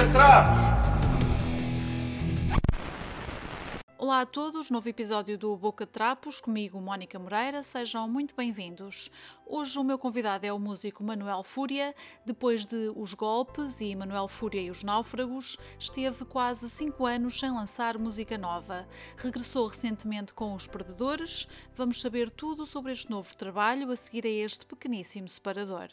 Bocatrapos! 0.00 0.60
Olá 3.98 4.22
a 4.22 4.26
todos, 4.26 4.70
novo 4.70 4.88
episódio 4.88 5.36
do 5.36 5.54
Boca 5.58 5.84
Trapos, 5.84 6.40
comigo 6.40 6.80
Mónica 6.80 7.18
Moreira, 7.18 7.62
sejam 7.62 8.08
muito 8.08 8.34
bem-vindos. 8.34 9.10
Hoje 9.46 9.78
o 9.78 9.84
meu 9.84 9.98
convidado 9.98 10.46
é 10.46 10.52
o 10.52 10.58
músico 10.58 11.04
Manuel 11.04 11.44
Fúria. 11.44 11.94
Depois 12.24 12.64
de 12.64 12.90
Os 12.96 13.12
Golpes 13.12 13.82
e 13.82 13.94
Manuel 13.94 14.26
Fúria 14.26 14.62
e 14.62 14.70
os 14.70 14.82
Náufragos, 14.82 15.58
esteve 15.78 16.24
quase 16.24 16.70
5 16.70 17.04
anos 17.04 17.38
sem 17.38 17.50
lançar 17.50 17.98
música 17.98 18.38
nova. 18.38 18.88
Regressou 19.18 19.66
recentemente 19.66 20.32
com 20.32 20.54
Os 20.54 20.66
Perdedores. 20.66 21.46
Vamos 21.74 22.00
saber 22.00 22.30
tudo 22.30 22.64
sobre 22.64 22.92
este 22.92 23.10
novo 23.10 23.36
trabalho 23.36 23.90
a 23.90 23.96
seguir 23.96 24.24
a 24.24 24.30
este 24.30 24.64
pequeníssimo 24.64 25.28
separador. 25.28 25.90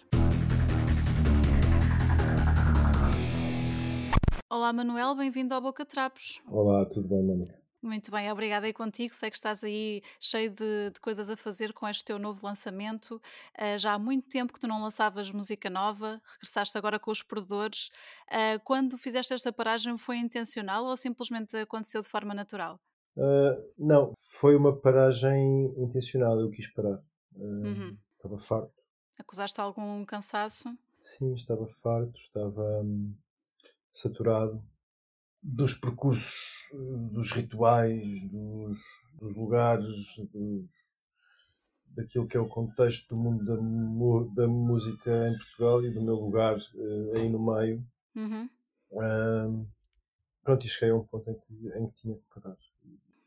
Olá 4.49 4.71
Manuel, 4.71 5.13
bem-vindo 5.13 5.53
ao 5.53 5.59
Boca 5.59 5.85
Trapos. 5.85 6.41
Olá, 6.47 6.85
tudo 6.85 7.05
bem, 7.09 7.21
Mónica? 7.21 7.61
Muito 7.81 8.09
bem, 8.09 8.31
obrigada 8.31 8.65
aí 8.65 8.71
contigo. 8.71 9.13
Sei 9.13 9.29
que 9.29 9.35
estás 9.35 9.61
aí 9.61 10.01
cheio 10.21 10.49
de, 10.49 10.89
de 10.89 11.01
coisas 11.01 11.29
a 11.29 11.35
fazer 11.35 11.73
com 11.73 11.85
este 11.85 12.05
teu 12.05 12.17
novo 12.17 12.45
lançamento. 12.45 13.21
Uh, 13.59 13.77
já 13.77 13.91
há 13.91 13.99
muito 13.99 14.29
tempo 14.29 14.53
que 14.53 14.59
tu 14.59 14.65
não 14.65 14.81
lançavas 14.81 15.29
música 15.31 15.69
nova, 15.69 16.21
regressaste 16.31 16.77
agora 16.77 16.97
com 16.97 17.11
os 17.11 17.21
Perdedores. 17.21 17.89
Uh, 18.31 18.57
quando 18.63 18.97
fizeste 18.97 19.33
esta 19.33 19.51
paragem 19.51 19.97
foi 19.97 20.15
intencional 20.15 20.85
ou 20.85 20.95
simplesmente 20.95 21.57
aconteceu 21.57 22.01
de 22.01 22.07
forma 22.07 22.33
natural? 22.33 22.79
Uh, 23.17 23.61
não, 23.77 24.13
foi 24.15 24.55
uma 24.55 24.73
paragem 24.73 25.73
intencional, 25.77 26.39
eu 26.39 26.49
quis 26.49 26.71
parar. 26.71 27.03
Uhum. 27.35 27.97
Estava 28.13 28.39
farto. 28.39 28.71
Acusaste 29.19 29.59
algum 29.59 30.05
cansaço? 30.05 30.73
Sim, 31.01 31.33
estava 31.33 31.67
farto, 31.67 32.15
estava 32.17 32.81
hum, 32.81 33.13
saturado 33.97 34.63
dos 35.41 35.73
percursos, 35.73 36.69
dos 37.11 37.31
rituais, 37.31 38.29
dos, 38.29 38.77
dos 39.19 39.35
lugares, 39.35 39.85
dos, 40.31 40.69
daquilo 41.87 42.27
que 42.27 42.37
é 42.37 42.39
o 42.39 42.47
contexto 42.47 43.15
do 43.15 43.21
mundo 43.21 43.43
da, 43.43 43.55
da, 44.43 44.47
música 44.47 45.29
em 45.29 45.37
Portugal 45.37 45.83
e 45.83 45.91
do 45.91 46.01
meu 46.01 46.15
lugar 46.15 46.57
uh, 46.57 47.15
aí 47.15 47.27
no 47.27 47.39
meio. 47.39 47.83
Uhum. 48.15 48.49
pronto, 50.43 50.65
e 50.65 50.69
cheguei 50.69 50.89
a 50.89 50.95
um 50.95 51.05
ponto 51.05 51.29
em 51.29 51.39
que, 51.39 51.77
em 51.77 51.87
que 51.87 51.95
tinha 51.95 52.15
que 52.15 52.23
parar. 52.33 52.57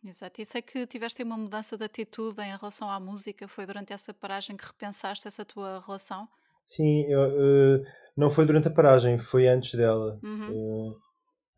Exato, 0.03 0.41
e 0.41 0.47
sei 0.47 0.63
que 0.63 0.87
tiveste 0.87 1.23
uma 1.23 1.37
mudança 1.37 1.77
de 1.77 1.85
atitude 1.85 2.41
em 2.41 2.57
relação 2.57 2.91
à 2.91 2.99
música, 2.99 3.47
foi 3.47 3.67
durante 3.67 3.93
essa 3.93 4.15
paragem 4.15 4.57
que 4.57 4.65
repensaste 4.65 5.29
essa 5.29 5.45
tua 5.45 5.81
relação? 5.85 6.29
Sim, 6.65 7.05
eu, 7.07 7.21
uh, 7.21 7.85
não 8.21 8.31
foi 8.31 8.45
durante 8.45 8.69
a 8.69 8.71
paragem, 8.71 9.19
foi 9.19 9.49
antes 9.49 9.75
dela. 9.75 10.19
Uhum. 10.23 10.91
Uh, 10.91 10.97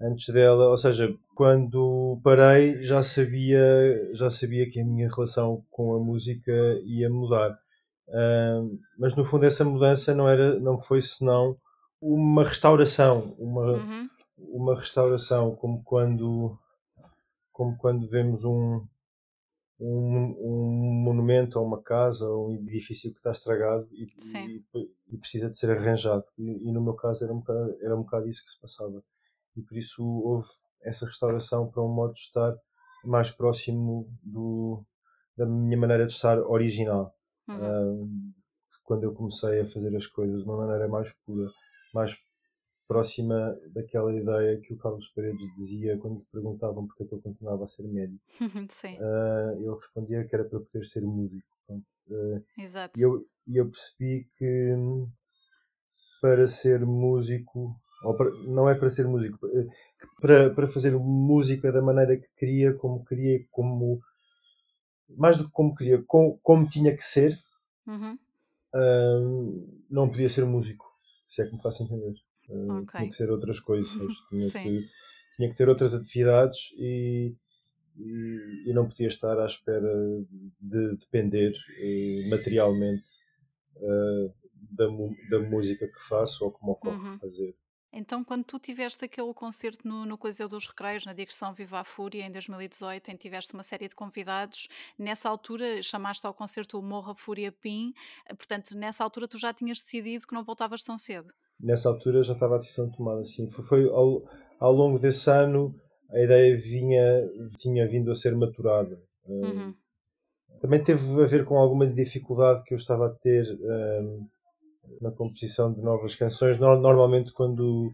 antes 0.01 0.33
dela, 0.33 0.69
ou 0.69 0.77
seja, 0.79 1.13
quando 1.35 2.21
parei 2.23 2.81
já 2.83 3.03
sabia, 3.03 3.61
já 4.15 4.31
sabia 4.31 4.69
que 4.71 4.81
a 4.81 4.85
minha 4.85 5.09
relação 5.09 5.65
com 5.71 5.95
a 5.95 5.99
música 5.99 6.53
ia 6.85 7.11
mudar. 7.11 7.51
Uh, 8.09 8.79
mas 8.99 9.15
no 9.17 9.25
fundo 9.25 9.45
essa 9.45 9.65
mudança 9.65 10.15
não 10.15 10.29
era, 10.29 10.59
não 10.61 10.79
foi 10.79 11.01
senão 11.01 11.57
uma 12.01 12.45
restauração, 12.45 13.35
uma, 13.39 13.73
uhum. 13.73 14.09
uma 14.39 14.75
restauração 14.75 15.55
como 15.57 15.83
quando, 15.85 16.57
como 17.53 17.77
quando 17.77 18.09
vemos 18.09 18.45
um, 18.45 18.85
um, 19.85 20.37
um 20.39 21.03
monumento 21.05 21.59
ou 21.59 21.67
uma 21.67 21.83
casa 21.83 22.29
ou 22.29 22.51
um 22.51 22.55
edifício 22.55 23.11
que 23.13 23.19
está 23.19 23.33
estragado 23.33 23.89
e, 23.93 24.07
e, 24.75 24.91
e 25.09 25.19
precisa 25.19 25.51
de 25.51 25.57
ser 25.57 25.77
arranjado. 25.77 26.25
E, 26.39 26.69
e, 26.69 26.73
no 26.73 26.83
meu 26.83 26.95
caso 26.95 27.25
era 27.25 27.33
um 27.33 27.39
bocado, 27.39 27.77
era 27.81 27.97
um 27.97 28.03
bocado 28.03 28.29
isso 28.29 28.45
que 28.45 28.51
se 28.51 28.61
passava 28.61 29.03
e 29.57 29.63
por 29.63 29.77
isso 29.77 30.05
houve 30.05 30.47
essa 30.83 31.07
restauração 31.07 31.69
para 31.69 31.83
um 31.83 31.93
modo 31.93 32.15
de 32.15 32.21
estar 32.21 32.55
mais 33.05 33.31
próximo 33.31 34.09
do, 34.23 34.85
da 35.37 35.47
minha 35.47 35.77
maneira 35.77 36.07
de 36.07 36.13
estar 36.13 36.39
original. 36.39 37.15
Uhum. 37.49 38.05
Uh, 38.05 38.11
quando 38.85 39.05
eu 39.05 39.13
comecei 39.13 39.61
a 39.61 39.67
fazer 39.67 39.95
as 39.97 40.07
coisas 40.07 40.39
de 40.39 40.45
uma 40.45 40.57
maneira 40.57 40.89
mais 40.89 41.13
pura, 41.25 41.49
mais 41.93 42.13
próxima 42.93 43.59
daquela 43.73 44.13
ideia 44.15 44.61
que 44.61 44.75
o 44.75 44.77
Carlos 44.77 45.09
Paredes 45.09 45.55
dizia 45.55 45.97
quando 45.97 46.19
lhe 46.19 46.27
perguntavam 46.31 46.87
porque 46.87 47.05
é 47.05 47.07
que 47.07 47.15
eu 47.15 47.23
continuava 47.23 47.65
a 47.65 47.67
ser 47.67 47.85
médico. 47.85 48.23
Sim. 48.71 48.99
Uh, 48.99 49.57
ele 49.59 49.75
respondia 49.75 50.25
que 50.27 50.35
era 50.35 50.45
para 50.45 50.61
poder 50.61 50.85
ser 50.85 51.01
músico. 51.03 51.47
Uh, 51.71 52.45
Exato. 52.59 52.99
E 52.99 53.03
eu, 53.03 53.27
eu 53.49 53.71
percebi 53.71 54.29
que 54.37 54.75
hum, 54.75 55.09
para 56.21 56.47
ser 56.47 56.85
músico 56.85 57.75
para, 58.17 58.31
não 58.47 58.69
é 58.69 58.75
para 58.75 58.91
ser 58.91 59.07
músico, 59.07 59.47
eh, 59.47 59.67
para, 60.21 60.51
para 60.53 60.67
fazer 60.67 60.91
música 60.99 61.71
da 61.71 61.81
maneira 61.81 62.17
que 62.17 62.29
queria, 62.37 62.75
como 62.75 63.05
queria, 63.05 63.47
como 63.51 64.01
mais 65.17 65.37
do 65.37 65.45
que 65.45 65.53
como 65.53 65.73
queria, 65.75 66.03
como, 66.07 66.39
como 66.43 66.69
tinha 66.69 66.97
que 66.97 67.05
ser, 67.05 67.39
uhum. 67.87 68.19
não 69.89 70.09
podia 70.11 70.29
ser 70.29 70.45
músico, 70.45 70.85
se 71.29 71.43
é 71.43 71.47
que 71.47 71.53
me 71.53 71.63
faço 71.63 71.85
entender. 71.85 72.15
Uh, 72.49 72.83
okay. 72.83 73.01
Tinha 73.01 73.11
que 73.11 73.17
ser 73.17 73.31
outras 73.31 73.61
coisas, 73.61 73.93
tinha, 74.29 74.51
que, 74.51 74.89
tinha 75.37 75.49
que 75.49 75.55
ter 75.55 75.69
outras 75.69 75.95
atividades 75.95 76.73
e, 76.77 77.35
e, 77.97 78.71
e, 78.71 78.73
não 78.73 78.89
podia 78.89 79.07
estar 79.07 79.39
à 79.39 79.47
espera 79.47 79.93
de 80.61 80.97
depender 80.97 81.53
uh, 81.53 82.31
materialmente 82.31 83.13
uh, 83.77 84.35
da, 84.71 84.87
da 85.31 85.39
música 85.49 85.87
que 85.87 86.01
faço 86.01 86.45
ou 86.45 86.53
como 86.53 86.73
ocorre 86.73 86.97
uhum. 86.97 87.19
fazer. 87.19 87.55
Então, 87.95 88.25
quando 88.25 88.45
tu 88.45 88.59
tiveste 88.59 89.05
aquele 89.05 89.35
concerto 89.35 89.87
no, 89.87 90.07
no 90.07 90.17
Coliseu 90.17 90.49
dos 90.49 90.67
Recreios, 90.67 91.05
na 91.05 91.13
digressão 91.13 91.53
Viva 91.53 91.81
a 91.81 91.85
Fúria, 91.85 92.25
em 92.25 92.33
2018, 92.33 93.11
em 93.11 93.17
que 93.17 93.19
tiveste 93.19 93.53
uma 93.53 93.63
série 93.63 93.87
de 93.87 93.95
convidados, 93.95 94.67
nessa 94.99 95.29
altura 95.29 95.83
chamaste 95.83 96.27
ao 96.27 96.33
concerto 96.33 96.79
o 96.79 96.83
Morra 96.83 97.15
Fúria 97.15 97.53
Pim, 97.53 97.93
eh, 98.25 98.35
portanto, 98.35 98.75
nessa 98.79 99.05
altura 99.05 99.29
tu 99.29 99.37
já 99.37 99.53
tinhas 99.53 99.83
decidido 99.83 100.27
que 100.27 100.33
não 100.33 100.43
voltavas 100.43 100.83
tão 100.83 100.97
cedo? 100.97 101.35
Nessa 101.63 101.89
altura 101.89 102.23
já 102.23 102.33
estava 102.33 102.57
a 102.57 102.59
decisão 102.59 102.91
tomada, 102.91 103.25
sim. 103.25 103.49
Foi, 103.49 103.65
foi 103.65 103.89
ao, 103.89 104.23
ao, 104.59 104.73
longo 104.73 104.99
desse 104.99 105.31
ano 105.31 105.75
a 106.11 106.21
ideia 106.21 106.57
vinha, 106.57 107.31
tinha 107.57 107.87
vindo 107.87 108.11
a 108.11 108.15
ser 108.15 108.35
maturada. 108.35 109.01
Eh, 109.27 109.33
uhum. 109.33 109.75
Também 110.61 110.83
teve 110.83 111.23
a 111.23 111.27
ver 111.27 111.45
com 111.45 111.57
alguma 111.57 111.87
dificuldade 111.87 112.63
que 112.65 112.75
eu 112.75 112.77
estava 112.77 113.07
a 113.07 113.11
ter. 113.11 113.47
Um, 113.61 113.65
eh, 113.65 114.43
na 115.01 115.11
composição 115.11 115.73
de 115.73 115.81
novas 115.81 116.15
canções. 116.15 116.59
Normalmente 116.59 117.33
quando 117.33 117.93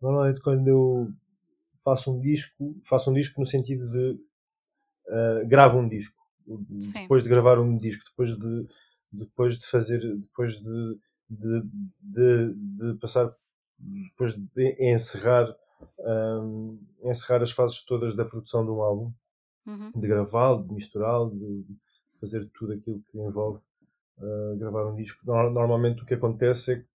normalmente 0.00 0.40
quando 0.40 0.68
eu 0.68 1.08
faço 1.84 2.12
um 2.12 2.20
disco, 2.20 2.74
faço 2.84 3.10
um 3.10 3.14
disco 3.14 3.40
no 3.40 3.46
sentido 3.46 3.88
de 3.90 4.18
uh, 5.08 5.46
gravo 5.46 5.78
um 5.78 5.88
disco. 5.88 6.22
Sim. 6.80 7.02
Depois 7.02 7.22
de 7.22 7.28
gravar 7.28 7.58
um 7.58 7.76
disco, 7.76 8.04
depois 8.10 8.36
de 8.36 8.66
depois 9.12 9.56
de 9.56 9.66
fazer, 9.66 10.00
depois 10.16 10.54
de, 10.60 10.98
de, 11.28 11.62
de, 12.00 12.54
de 12.54 12.98
passar, 13.00 13.34
depois 13.78 14.34
de 14.34 14.76
encerrar 14.78 15.54
um, 15.98 16.78
encerrar 17.02 17.42
as 17.42 17.50
fases 17.50 17.84
todas 17.84 18.14
da 18.14 18.24
produção 18.24 18.64
de 18.64 18.70
um 18.70 18.82
álbum, 18.82 19.12
uhum. 19.66 19.92
de 19.94 20.06
gravá-lo, 20.06 20.64
de 20.64 20.72
misturá-lo, 20.72 21.30
de 21.30 21.76
fazer 22.20 22.48
tudo 22.54 22.72
aquilo 22.72 23.02
que 23.10 23.18
envolve 23.18 23.60
uh, 24.18 24.56
gravar 24.56 24.86
um 24.86 24.96
disco. 24.96 25.24
Normalmente 25.24 26.02
o 26.02 26.06
que 26.06 26.14
acontece 26.14 26.72
é 26.72 26.76
que 26.76 26.86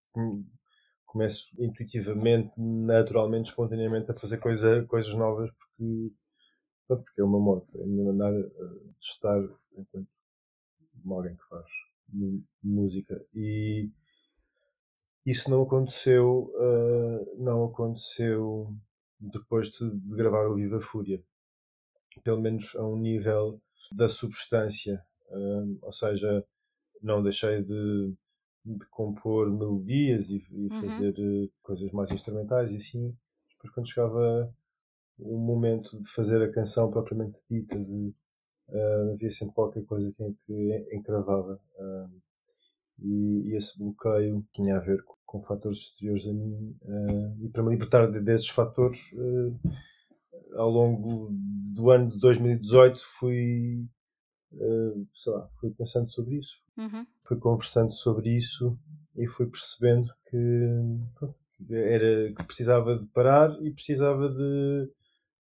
começo 1.06 1.50
intuitivamente, 1.58 2.52
naturalmente, 2.58 3.50
espontaneamente 3.50 4.12
a 4.12 4.16
fazer 4.16 4.38
coisa, 4.38 4.86
coisas 4.86 5.14
novas 5.16 5.52
porque, 5.52 6.14
porque 6.88 7.22
é 7.22 7.24
uma 7.24 7.40
moda, 7.40 7.66
é 7.76 7.84
a 7.84 7.88
minha 7.88 8.14
maneira 8.14 8.48
de 8.48 9.06
estar 9.06 9.42
enquanto 9.76 10.08
alguém 11.10 11.36
que 11.36 11.48
faz 11.50 11.66
música. 12.64 13.24
E 13.34 13.90
isso 15.30 15.50
não 15.50 15.64
aconteceu, 15.64 16.52
uh, 16.56 17.44
não 17.44 17.66
aconteceu 17.66 18.74
depois 19.20 19.70
de, 19.70 19.90
de, 19.90 20.16
gravar 20.16 20.48
o 20.48 20.56
Viva 20.56 20.80
Fúria. 20.80 21.22
Pelo 22.24 22.42
menos 22.42 22.76
a 22.76 22.86
um 22.86 22.98
nível 22.98 23.62
da 23.92 24.08
substância. 24.08 25.04
Uh, 25.30 25.78
ou 25.82 25.92
seja, 25.92 26.44
não 27.02 27.22
deixei 27.22 27.62
de, 27.62 28.14
de 28.66 28.86
compor 28.90 29.52
melodias 29.52 30.30
e, 30.30 30.46
e 30.52 30.68
uhum. 30.72 30.82
fazer 30.82 31.14
uh, 31.20 31.52
coisas 31.62 31.92
mais 31.92 32.12
instrumentais 32.12 32.72
e 32.72 32.78
assim. 32.78 33.16
Depois, 33.52 33.74
quando 33.74 33.90
chegava 33.90 34.54
o 35.20 35.38
momento 35.38 36.00
de 36.00 36.10
fazer 36.10 36.42
a 36.42 36.52
canção 36.52 36.90
propriamente 36.90 37.42
dita, 37.50 37.78
de, 37.78 38.14
uh, 38.70 39.14
havia 39.14 39.30
sempre 39.30 39.54
qualquer 39.54 39.84
coisa 39.86 40.12
que, 40.14 40.36
que 40.46 40.88
encravava. 40.96 41.60
Uh, 41.76 42.22
e, 43.02 43.50
e, 43.50 43.56
esse 43.56 43.78
bloqueio 43.78 44.46
tinha 44.54 44.78
a 44.78 44.80
ver 44.80 45.04
com, 45.04 45.16
com 45.26 45.42
fatores 45.42 45.80
exteriores 45.80 46.26
a 46.28 46.34
mim. 46.34 46.76
e 47.42 47.50
para 47.50 47.64
me 47.64 47.72
libertar 47.72 48.12
de, 48.12 48.20
desses 48.20 48.50
fatores, 48.50 49.00
ao 50.56 50.70
longo 50.70 51.30
do 51.32 51.92
ano 51.92 52.10
de 52.10 52.20
2018, 52.20 53.00
fui 53.00 53.88
uh, 54.54 55.08
sei 55.14 55.34
lá, 55.34 55.48
fui 55.60 55.72
pensando 55.72 56.10
sobre 56.12 56.38
isso, 56.38 56.62
uhum. 56.78 57.06
fui 57.24 57.38
conversando 57.38 57.94
sobre 57.94 58.30
isso 58.36 58.78
e 59.16 59.28
fui 59.28 59.48
percebendo 59.48 60.12
que, 60.30 61.74
era, 61.74 62.34
que 62.34 62.44
precisava 62.44 62.98
de 62.98 63.08
parar 63.08 63.52
e 63.62 63.72
precisava 63.72 64.30
de, 64.30 64.92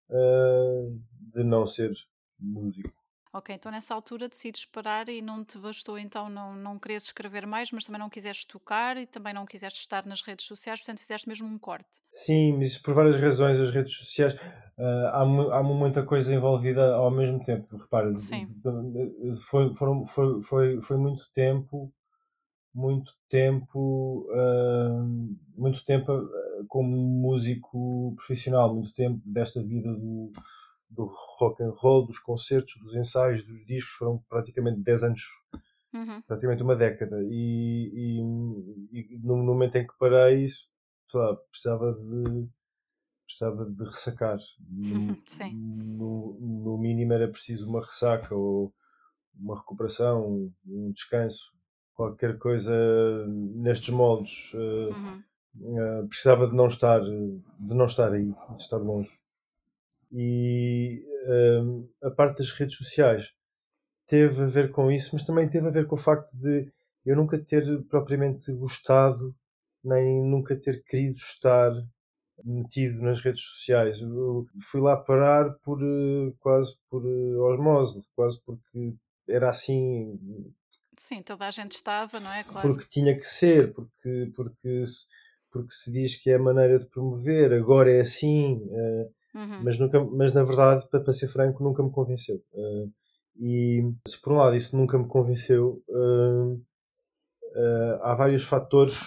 uh, 0.09 1.01
de 1.33 1.43
não 1.43 1.65
ser 1.65 1.91
músico. 2.39 2.98
Ok, 3.31 3.53
então 3.53 3.71
nessa 3.71 3.93
altura 3.93 4.27
decides 4.27 4.65
parar 4.65 5.07
e 5.07 5.21
não 5.21 5.45
te 5.45 5.59
bastou 5.59 5.99
então 5.99 6.27
não, 6.29 6.55
não 6.55 6.79
queres 6.79 7.03
escrever 7.03 7.45
mais, 7.45 7.71
mas 7.71 7.85
também 7.85 7.99
não 7.99 8.09
quiseste 8.09 8.47
tocar 8.47 8.97
e 8.97 9.05
também 9.05 9.33
não 9.33 9.45
quiseste 9.45 9.79
estar 9.79 10.03
nas 10.03 10.23
redes 10.23 10.47
sociais, 10.47 10.79
portanto 10.79 10.99
fizeste 10.99 11.27
mesmo 11.27 11.47
um 11.47 11.59
corte. 11.59 12.01
Sim, 12.09 12.57
mas 12.57 12.79
por 12.79 12.95
várias 12.95 13.17
razões 13.17 13.59
as 13.59 13.69
redes 13.69 13.93
sociais 13.93 14.33
uh, 14.33 15.07
há, 15.11 15.21
há 15.59 15.63
muita 15.63 16.01
coisa 16.01 16.33
envolvida 16.33 16.95
ao 16.95 17.11
mesmo 17.11 17.43
tempo. 17.43 17.77
Repara, 17.77 18.17
Sim. 18.17 18.47
Foi, 19.47 19.71
foram, 19.75 20.03
foi, 20.05 20.41
foi, 20.41 20.81
foi 20.81 20.97
muito 20.97 21.23
tempo, 21.31 21.93
muito 22.73 23.13
tempo, 23.29 24.27
uh, 24.31 25.37
muito 25.55 25.85
tempo 25.85 26.11
uh, 26.11 26.65
como 26.67 26.97
músico 26.97 28.11
profissional, 28.15 28.73
muito 28.73 28.91
tempo 28.91 29.21
desta 29.23 29.61
vida 29.61 29.93
do 29.93 30.31
do 30.89 31.09
rock 31.37 31.63
and 31.63 31.71
roll, 31.77 32.05
dos 32.05 32.19
concertos, 32.19 32.75
dos 32.81 32.95
ensaios, 32.95 33.45
dos 33.45 33.65
discos, 33.65 33.93
foram 33.93 34.23
praticamente 34.27 34.81
10 34.81 35.03
anos, 35.03 35.21
uhum. 35.93 36.21
praticamente 36.23 36.63
uma 36.63 36.75
década. 36.75 37.17
E, 37.29 38.19
e, 38.91 38.99
e, 38.99 39.19
no 39.19 39.37
momento 39.37 39.75
em 39.77 39.85
que 39.85 39.97
parei, 39.99 40.43
isso, 40.43 40.67
lá, 41.13 41.35
precisava 41.51 41.93
de 41.93 42.49
precisava 43.25 43.63
de 43.63 43.83
ressacar. 43.83 44.39
No, 44.67 45.15
no, 45.53 46.37
no, 46.39 46.77
mínimo 46.79 47.13
era 47.13 47.27
preciso 47.27 47.69
uma 47.69 47.79
ressaca 47.79 48.35
ou 48.35 48.73
uma 49.39 49.55
recuperação, 49.55 50.51
um 50.65 50.91
descanso, 50.91 51.53
qualquer 51.93 52.39
coisa 52.39 52.73
nestes 53.27 53.89
moldes. 53.89 54.51
Uh, 54.53 54.89
uhum. 54.89 55.23
uh, 56.03 56.07
precisava 56.07 56.47
de 56.47 56.55
não 56.55 56.67
estar, 56.67 57.01
de 57.01 57.75
não 57.75 57.85
estar 57.85 58.11
aí, 58.11 58.33
de 58.55 58.61
estar 58.61 58.77
longe. 58.77 59.11
E 60.11 61.03
um, 61.27 61.87
a 62.03 62.09
parte 62.09 62.37
das 62.39 62.51
redes 62.51 62.75
sociais 62.75 63.31
teve 64.07 64.43
a 64.43 64.47
ver 64.47 64.71
com 64.71 64.91
isso, 64.91 65.11
mas 65.13 65.23
também 65.23 65.47
teve 65.47 65.67
a 65.67 65.71
ver 65.71 65.85
com 65.85 65.95
o 65.95 65.99
facto 65.99 66.35
de 66.37 66.71
eu 67.05 67.15
nunca 67.15 67.37
ter 67.37 67.63
propriamente 67.85 68.51
gostado, 68.53 69.35
nem 69.83 70.21
nunca 70.23 70.55
ter 70.55 70.83
querido 70.83 71.17
estar 71.17 71.71
metido 72.43 73.01
nas 73.01 73.19
redes 73.19 73.41
sociais. 73.41 74.01
Eu 74.01 74.45
fui 74.61 74.81
lá 74.81 74.97
parar 74.97 75.51
por 75.63 75.79
quase 76.39 76.75
por 76.89 77.05
osmose, 77.05 78.07
quase 78.15 78.41
porque 78.43 78.95
era 79.27 79.49
assim. 79.49 80.19
Sim, 80.97 81.21
toda 81.21 81.47
a 81.47 81.51
gente 81.51 81.73
estava, 81.73 82.19
não 82.19 82.31
é? 82.31 82.43
Claro. 82.43 82.67
Porque 82.67 82.89
tinha 82.89 83.15
que 83.15 83.25
ser, 83.25 83.71
porque, 83.71 84.31
porque, 84.35 84.83
porque 85.51 85.71
se 85.71 85.91
diz 85.91 86.21
que 86.21 86.29
é 86.29 86.35
a 86.35 86.39
maneira 86.39 86.79
de 86.79 86.87
promover, 86.87 87.53
agora 87.53 87.91
é 87.91 88.01
assim. 88.01 88.55
Uh, 88.55 89.18
Uhum. 89.33 89.63
Mas, 89.63 89.77
nunca, 89.77 90.03
mas 90.03 90.33
na 90.33 90.43
verdade, 90.43 90.87
para, 90.89 90.99
para 90.99 91.13
ser 91.13 91.27
franco, 91.27 91.63
nunca 91.63 91.83
me 91.83 91.91
convenceu. 91.91 92.43
Uh, 92.51 92.91
e 93.37 93.93
se 94.07 94.19
por 94.21 94.33
um 94.33 94.37
lado 94.37 94.55
isso 94.55 94.75
nunca 94.75 94.97
me 94.97 95.07
convenceu, 95.07 95.83
uh, 95.87 96.53
uh, 96.53 98.01
há 98.01 98.15
vários 98.15 98.43
fatores. 98.43 98.99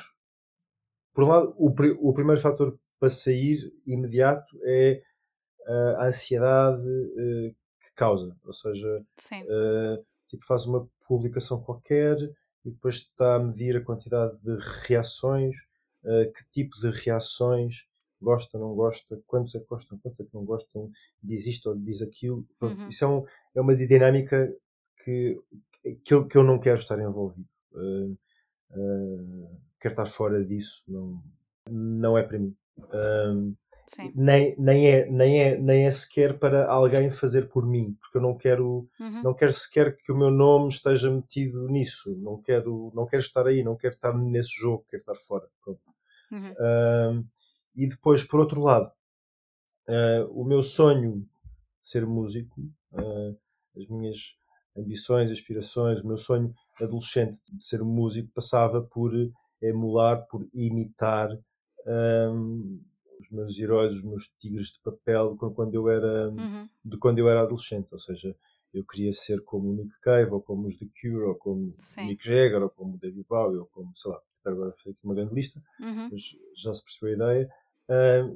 Por 1.13 1.25
um 1.25 1.29
lado, 1.29 1.55
o, 1.59 1.69
o 2.09 2.15
primeiro 2.15 2.41
fator 2.41 2.79
para 2.99 3.11
sair 3.11 3.73
imediato 3.87 4.57
é 4.65 5.03
a 5.99 6.07
ansiedade 6.07 6.83
que 7.81 7.95
causa. 7.95 8.37
Ou 8.45 8.53
seja, 8.53 9.05
tipo, 10.29 10.45
faz 10.47 10.67
uma 10.67 10.89
publicação 11.07 11.61
qualquer 11.61 12.17
e 12.65 12.71
depois 12.71 12.97
está 12.97 13.37
a 13.37 13.39
medir 13.39 13.77
a 13.77 13.85
quantidade 13.85 14.37
de 14.41 14.57
reações, 14.87 15.55
que 16.03 16.51
tipo 16.51 16.81
de 16.81 16.91
reações 16.91 17.87
gosta, 18.23 18.59
não 18.59 18.75
gosta, 18.75 19.21
quantos 19.27 19.55
é 19.55 19.61
que 19.61 19.67
gostam, 19.67 19.99
quantos 19.99 20.21
é 20.21 20.25
que 20.25 20.35
não 20.35 20.45
gostam, 20.45 20.91
diz 21.23 21.47
isto 21.47 21.71
ou 21.71 21.77
diz 21.77 22.01
aquilo. 22.01 22.47
Uhum. 22.61 22.89
Isso 22.89 23.05
é, 23.05 23.09
um, 23.09 23.25
é 23.55 23.61
uma 23.61 23.77
dinâmica 23.77 24.55
que, 25.05 25.39
que, 26.05 26.15
eu, 26.15 26.27
que 26.27 26.39
eu 26.39 26.45
não 26.45 26.59
quero 26.59 26.79
estar 26.79 26.99
envolvido. 27.01 27.49
Uh, 27.73 28.17
uh, 28.71 29.61
quero 29.81 29.93
estar 29.93 30.07
fora 30.07 30.43
disso, 30.45 30.85
não, 30.89 31.23
não 31.71 32.17
é 32.17 32.23
para 32.23 32.39
mim. 32.39 32.57
Uh, 32.79 33.55
nem, 34.15 34.55
nem, 34.59 34.89
é, 34.89 35.11
nem, 35.11 35.41
é, 35.41 35.59
nem 35.59 35.87
é 35.87 35.91
sequer 35.91 36.39
para 36.39 36.71
alguém 36.71 37.11
fazer 37.11 37.49
por 37.49 37.67
mim, 37.67 37.97
porque 38.01 38.19
eu 38.19 38.23
não 38.23 38.37
quero, 38.37 38.89
uhum. 38.99 39.23
não 39.23 39.35
quero 39.35 39.53
sequer 39.53 39.97
que 39.97 40.13
o 40.13 40.17
meu 40.17 40.31
nome 40.31 40.69
esteja 40.69 41.11
metido 41.11 41.69
nisso, 41.69 42.17
não 42.19 42.41
quero, 42.41 42.93
não 42.95 43.05
quero 43.05 43.23
estar 43.23 43.47
aí, 43.47 43.63
não 43.63 43.77
quero 43.77 43.95
estar 43.95 44.17
nesse 44.17 44.51
jogo, 44.55 44.85
quero 44.89 45.03
estar 45.03 45.15
fora. 45.15 45.47
Uhum. 46.31 47.25
E 47.75 47.87
depois, 47.87 48.23
por 48.23 48.41
outro 48.41 48.61
lado, 48.61 48.91
uh, 49.89 50.41
o 50.41 50.45
meu 50.45 50.63
sonho 50.63 51.21
de 51.21 51.27
ser 51.81 52.07
músico, 52.07 52.61
uh, 52.93 53.37
as 53.77 53.87
minhas 53.89 54.37
ambições, 54.77 55.31
aspirações, 55.31 56.01
o 56.01 56.07
meu 56.07 56.17
sonho 56.17 56.55
adolescente 56.81 57.39
de 57.53 57.65
ser 57.65 57.83
músico 57.83 58.29
passava 58.35 58.83
por 58.83 59.13
emular, 59.61 60.27
por 60.27 60.47
imitar 60.53 61.31
um, 61.87 62.81
os 63.21 63.31
meus 63.31 63.59
heróis, 63.59 63.95
os 63.95 64.03
meus 64.03 64.29
tigres 64.39 64.73
de 64.73 64.81
papel 64.81 65.37
quando 65.37 65.75
eu 65.75 65.89
era 65.89 66.31
uhum. 66.31 66.69
de 66.85 66.97
quando 66.99 67.19
eu 67.19 67.29
era 67.29 67.43
adolescente, 67.43 67.89
ou 67.93 67.99
seja, 67.99 68.35
eu 68.75 68.85
queria 68.85 69.13
ser 69.13 69.43
como 69.43 69.71
o 69.71 69.75
Nick 69.75 70.01
Cave, 70.01 70.31
ou 70.31 70.41
como 70.41 70.67
os 70.67 70.77
The 70.79 70.87
Cure, 71.01 71.25
ou 71.25 71.35
como 71.35 71.75
Sim. 71.79 72.07
Mick 72.07 72.25
Jagger, 72.25 72.63
ou 72.63 72.71
como 72.71 72.95
o 72.95 72.99
David 72.99 73.27
Bowie, 73.29 73.59
ou 73.59 73.67
como, 73.67 73.95
sei 73.95 74.11
lá, 74.11 74.21
agora 74.45 74.73
foi 74.73 74.93
aqui 74.93 75.01
uma 75.05 75.15
grande 75.15 75.35
lista, 75.35 75.63
uhum. 75.79 76.09
mas 76.11 76.23
já 76.57 76.75
se 76.75 76.83
percebeu 76.83 77.11
a 77.11 77.33
ideia. 77.33 77.51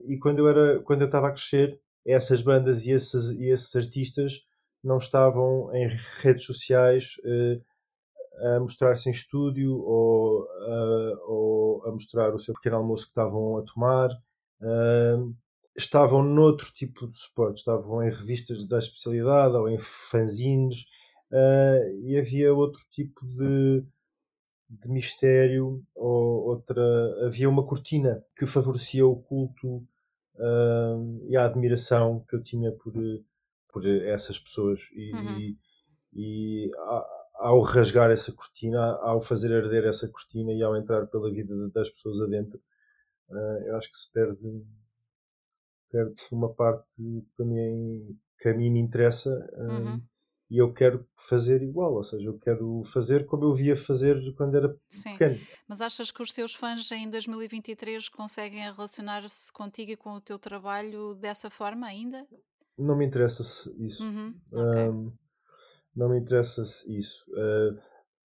E 0.07 0.19
quando 0.19 0.41
eu 0.41 0.49
era 0.49 0.81
quando 0.81 1.03
eu 1.03 1.07
estava 1.07 1.29
a 1.29 1.33
crescer, 1.33 1.79
essas 2.07 2.41
bandas 2.41 2.85
e 2.87 2.93
esses, 2.93 3.31
e 3.31 3.51
esses 3.51 3.75
artistas 3.75 4.47
não 4.83 4.99
estavam 4.99 5.75
em 5.75 5.89
redes 6.21 6.45
sociais 6.45 7.17
uh, 7.25 8.57
a 8.57 8.61
mostrar-se 8.61 9.09
em 9.09 9.13
estúdio 9.13 9.79
ou, 9.79 10.43
uh, 10.43 11.19
ou, 11.27 11.87
a 11.87 11.91
mostrar 11.91 12.35
o 12.35 12.39
seu 12.39 12.55
pequeno 12.55 12.77
almoço 12.77 13.05
que 13.05 13.11
estavam 13.11 13.57
a 13.59 13.63
tomar. 13.63 14.11
estavam 15.77 16.23
noutro 16.23 16.73
tipo 16.73 17.09
de 17.09 17.19
suporte, 17.19 17.59
estavam 17.59 18.03
em 18.03 18.11
revistas 18.11 18.67
da 18.67 18.79
especialidade 18.79 19.55
ou 19.57 19.69
em 19.69 19.79
fanzines 19.79 20.87
e 22.05 22.17
havia 22.17 22.55
outro 22.55 22.83
tipo 22.91 23.27
de, 23.27 23.85
de 24.69 24.89
mistério 24.91 25.85
ou 25.95 26.49
outra 26.49 26.83
havia 27.25 27.49
uma 27.49 27.65
cortina 27.65 28.25
que 28.37 28.47
favorecia 28.47 29.07
o 29.07 29.17
culto 29.17 29.77
uh, 30.35 31.27
e 31.29 31.37
a 31.37 31.47
admiração 31.47 32.25
que 32.29 32.37
eu 32.37 32.43
tinha 32.43 32.73
por 32.73 32.93
por 33.73 33.87
essas 33.87 34.39
pessoas 34.39 34.81
e, 34.95 35.13
uhum. 35.13 35.39
e, 35.39 35.59
e 36.15 36.71
ao 37.35 37.61
rasgar 37.61 38.11
essa 38.11 38.33
cortina 38.33 38.81
ao 39.03 39.21
fazer 39.21 39.55
arder 39.55 39.85
essa 39.85 40.09
cortina 40.09 40.53
e 40.53 40.63
ao 40.63 40.75
entrar 40.77 41.07
pela 41.07 41.31
vida 41.31 41.55
das 41.69 41.91
pessoas 41.91 42.21
adentro 42.21 42.59
uh, 43.29 43.67
eu 43.67 43.77
acho 43.77 43.91
que 43.91 43.99
se 43.99 44.11
perde 44.13 44.65
perde-se 45.91 46.35
uma 46.35 46.53
parte 46.53 47.03
para 47.37 47.47
mim 47.47 48.19
que 48.41 48.49
a 48.49 48.55
mim 48.55 48.71
me 48.71 48.81
interessa 48.81 49.31
uh, 49.31 49.63
uhum 49.63 50.03
e 50.51 50.59
eu 50.59 50.73
quero 50.73 51.07
fazer 51.29 51.63
igual, 51.63 51.95
ou 51.95 52.03
seja, 52.03 52.29
eu 52.29 52.39
quero 52.39 52.83
fazer 52.85 53.27
como 53.27 53.45
eu 53.45 53.53
via 53.53 53.75
fazer 53.75 54.21
quando 54.35 54.57
era 54.57 54.77
Sim. 54.89 55.13
pequeno. 55.13 55.39
Mas 55.69 55.81
achas 55.81 56.11
que 56.11 56.23
os 56.23 56.33
teus 56.33 56.55
fãs 56.55 56.91
em 56.93 57.11
2023 57.11 58.09
conseguem 58.09 58.63
relacionar-se 58.63 59.53
contigo 59.53 59.91
e 59.93 59.97
com 59.97 60.11
o 60.11 60.21
teu 60.21 60.39
trabalho 60.39 61.15
dessa 61.15 61.51
forma 61.51 61.87
ainda? 61.87 62.27
Não 62.79 62.97
me 62.97 63.07
interessa 63.07 63.43
isso. 63.79 64.05
Uhum, 64.05 64.35
okay. 64.53 64.89
um, 64.89 65.13
não 65.95 66.11
me 66.11 66.19
interessa 66.19 66.63
isso. 66.87 67.25
Uh, 67.31 67.81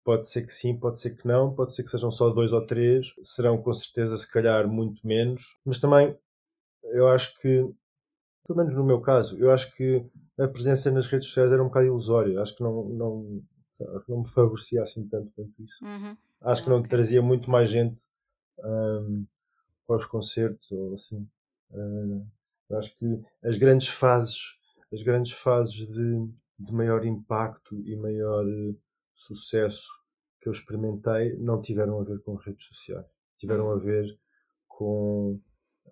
pode 0.03 0.27
ser 0.27 0.45
que 0.45 0.51
sim, 0.51 0.77
pode 0.77 0.99
ser 0.99 1.15
que 1.15 1.27
não, 1.27 1.53
pode 1.53 1.73
ser 1.75 1.83
que 1.83 1.89
sejam 1.89 2.09
só 2.09 2.29
dois 2.31 2.51
ou 2.51 2.65
três, 2.65 3.13
serão 3.21 3.61
com 3.61 3.71
certeza, 3.71 4.17
se 4.17 4.29
calhar, 4.29 4.67
muito 4.67 5.05
menos, 5.05 5.57
mas 5.63 5.79
também 5.79 6.17
eu 6.83 7.07
acho 7.07 7.37
que, 7.39 7.63
pelo 8.49 8.57
menos 8.57 8.73
no 8.73 8.83
meu 8.83 8.99
caso, 8.99 9.37
eu 9.37 9.51
acho 9.51 9.71
que 9.75 10.03
a 10.39 10.47
presença 10.47 10.89
nas 10.89 11.05
redes 11.05 11.27
sociais 11.27 11.51
era 11.51 11.61
um 11.61 11.67
bocado 11.67 11.85
ilusória. 11.85 12.41
Acho 12.41 12.55
que 12.55 12.63
não, 12.63 12.83
não, 12.89 13.43
não 14.07 14.19
me 14.21 14.27
favorecia 14.27 14.81
assim 14.81 15.07
tanto 15.07 15.31
quanto 15.35 15.61
isso. 15.61 15.85
Uhum. 15.85 16.17
Acho 16.41 16.63
que 16.63 16.69
não 16.69 16.79
okay. 16.79 16.89
trazia 16.89 17.21
muito 17.21 17.47
mais 17.47 17.69
gente 17.69 18.03
um, 18.57 19.23
para 19.85 19.97
os 19.97 20.05
concertos 20.07 20.71
ou 20.71 20.95
assim. 20.95 21.29
Uh, 21.69 22.25
acho 22.75 22.97
que 22.97 23.21
as 23.43 23.55
grandes 23.55 23.87
fases, 23.87 24.57
as 24.91 25.03
grandes 25.03 25.33
fases 25.33 25.75
de, 25.75 26.27
de 26.57 26.73
maior 26.73 27.05
impacto 27.05 27.79
e 27.85 27.95
maior 27.95 28.47
uh, 28.47 28.75
sucesso 29.13 29.87
que 30.41 30.49
eu 30.49 30.51
experimentei 30.51 31.37
não 31.37 31.61
tiveram 31.61 31.99
a 31.99 32.03
ver 32.03 32.19
com 32.21 32.33
redes 32.33 32.65
sociais. 32.65 33.05
Tiveram 33.35 33.65
uhum. 33.65 33.73
a 33.73 33.77
ver 33.77 34.19
com 34.67 35.39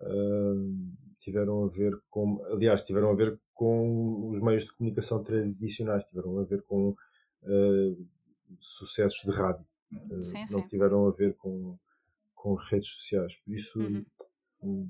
uh, 0.00 1.07
tiveram 1.18 1.64
a 1.64 1.68
ver 1.68 2.00
com, 2.08 2.42
aliás, 2.46 2.82
tiveram 2.82 3.10
a 3.10 3.14
ver 3.14 3.38
com 3.52 4.28
os 4.30 4.40
meios 4.40 4.64
de 4.64 4.72
comunicação 4.72 5.22
tradicionais, 5.22 6.04
tiveram 6.04 6.38
a 6.38 6.44
ver 6.44 6.62
com 6.62 6.90
uh, 6.90 8.08
sucessos 8.60 9.22
de 9.24 9.32
rádio, 9.32 9.66
uh, 9.92 10.22
sim, 10.22 10.38
não 10.38 10.46
sim. 10.46 10.66
tiveram 10.66 11.06
a 11.06 11.10
ver 11.10 11.34
com, 11.36 11.76
com 12.34 12.54
redes 12.54 12.88
sociais. 12.88 13.36
Por 13.36 13.52
isso, 13.52 13.78
uhum. 13.80 14.88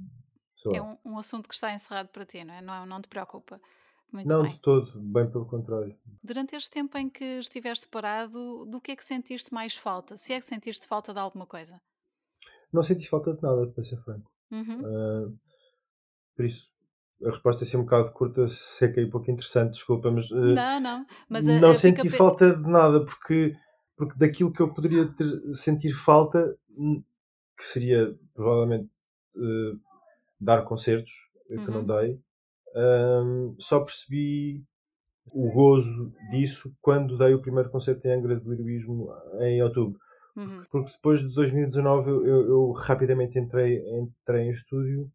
é 0.75 0.83
um, 0.83 0.99
um, 1.05 1.19
assunto 1.19 1.49
que 1.49 1.55
está 1.55 1.73
encerrado 1.73 2.09
para 2.09 2.27
ti, 2.27 2.45
não 2.45 2.55
é? 2.55 2.61
Não, 2.61 2.87
não 2.87 3.01
te 3.01 3.09
preocupa. 3.09 3.61
Muito 4.13 4.27
não, 4.27 4.43
bem. 4.43 4.53
de 4.53 4.61
todo, 4.61 4.99
bem 5.01 5.31
pelo 5.31 5.47
contrário. 5.47 5.95
Durante 6.23 6.57
este 6.57 6.71
tempo 6.71 6.97
em 6.97 7.11
que 7.11 7.25
estiveste 7.39 7.87
parado, 7.89 8.65
do 8.65 8.81
que 8.81 8.93
é 8.93 8.97
que 8.97 9.05
sentiste 9.05 9.53
mais 9.53 9.77
falta? 9.77 10.17
Se 10.17 10.33
é 10.33 10.41
que 10.41 10.47
sentiste 10.47 10.87
falta 10.87 11.13
de 11.13 11.21
alguma 11.21 11.47
coisa? 11.47 11.81
Não 12.73 12.83
senti 12.83 13.07
falta 13.09 13.35
de 13.35 13.43
nada, 13.43 13.67
para 13.67 13.85
ser 13.85 13.99
franco. 13.99 14.31
Uhum. 14.51 14.81
Uh, 14.81 15.39
por 16.39 16.45
isso, 16.45 16.71
a 17.25 17.31
resposta 17.31 17.65
é 17.65 17.67
assim 17.67 17.77
um 17.77 17.83
bocado 17.83 18.13
curta, 18.13 18.47
seca 18.47 19.01
e 19.01 19.11
pouco 19.11 19.29
interessante, 19.29 19.73
desculpa, 19.73 20.09
mas. 20.09 20.31
Uh, 20.31 20.55
não, 20.55 20.81
não. 20.81 21.07
Mas 21.29 21.47
não 21.47 21.75
senti 21.75 22.09
falta 22.09 22.55
de 22.55 22.63
nada, 22.63 23.05
porque, 23.05 23.57
porque 23.97 24.17
daquilo 24.17 24.53
que 24.53 24.63
eu 24.63 24.73
poderia 24.73 25.09
ter, 25.09 25.27
sentir 25.53 25.93
falta, 25.93 26.57
hum, 26.71 27.03
que 27.57 27.65
seria 27.65 28.17
provavelmente 28.33 28.93
uh, 29.35 29.81
dar 30.41 30.63
concertos, 30.63 31.13
que 31.49 31.57
uhum. 31.57 31.83
não 31.83 31.85
dei, 31.85 32.21
um, 32.77 33.57
só 33.59 33.81
percebi 33.81 34.65
o 35.33 35.51
gozo 35.51 36.13
disso 36.31 36.73
quando 36.81 37.19
dei 37.19 37.35
o 37.35 37.43
primeiro 37.43 37.69
concerto 37.69 38.07
em 38.07 38.13
Angra 38.13 38.39
do 38.39 38.53
Heroísmo 38.53 39.09
em 39.41 39.61
outubro. 39.61 39.99
Uhum. 40.37 40.65
Porque 40.71 40.93
depois 40.93 41.19
de 41.19 41.35
2019 41.35 42.11
eu, 42.11 42.25
eu, 42.25 42.49
eu, 42.49 42.71
rapidamente 42.71 43.41
entrei, 43.41 43.83
entrei 43.99 44.45
em 44.45 44.51
estúdio 44.51 45.11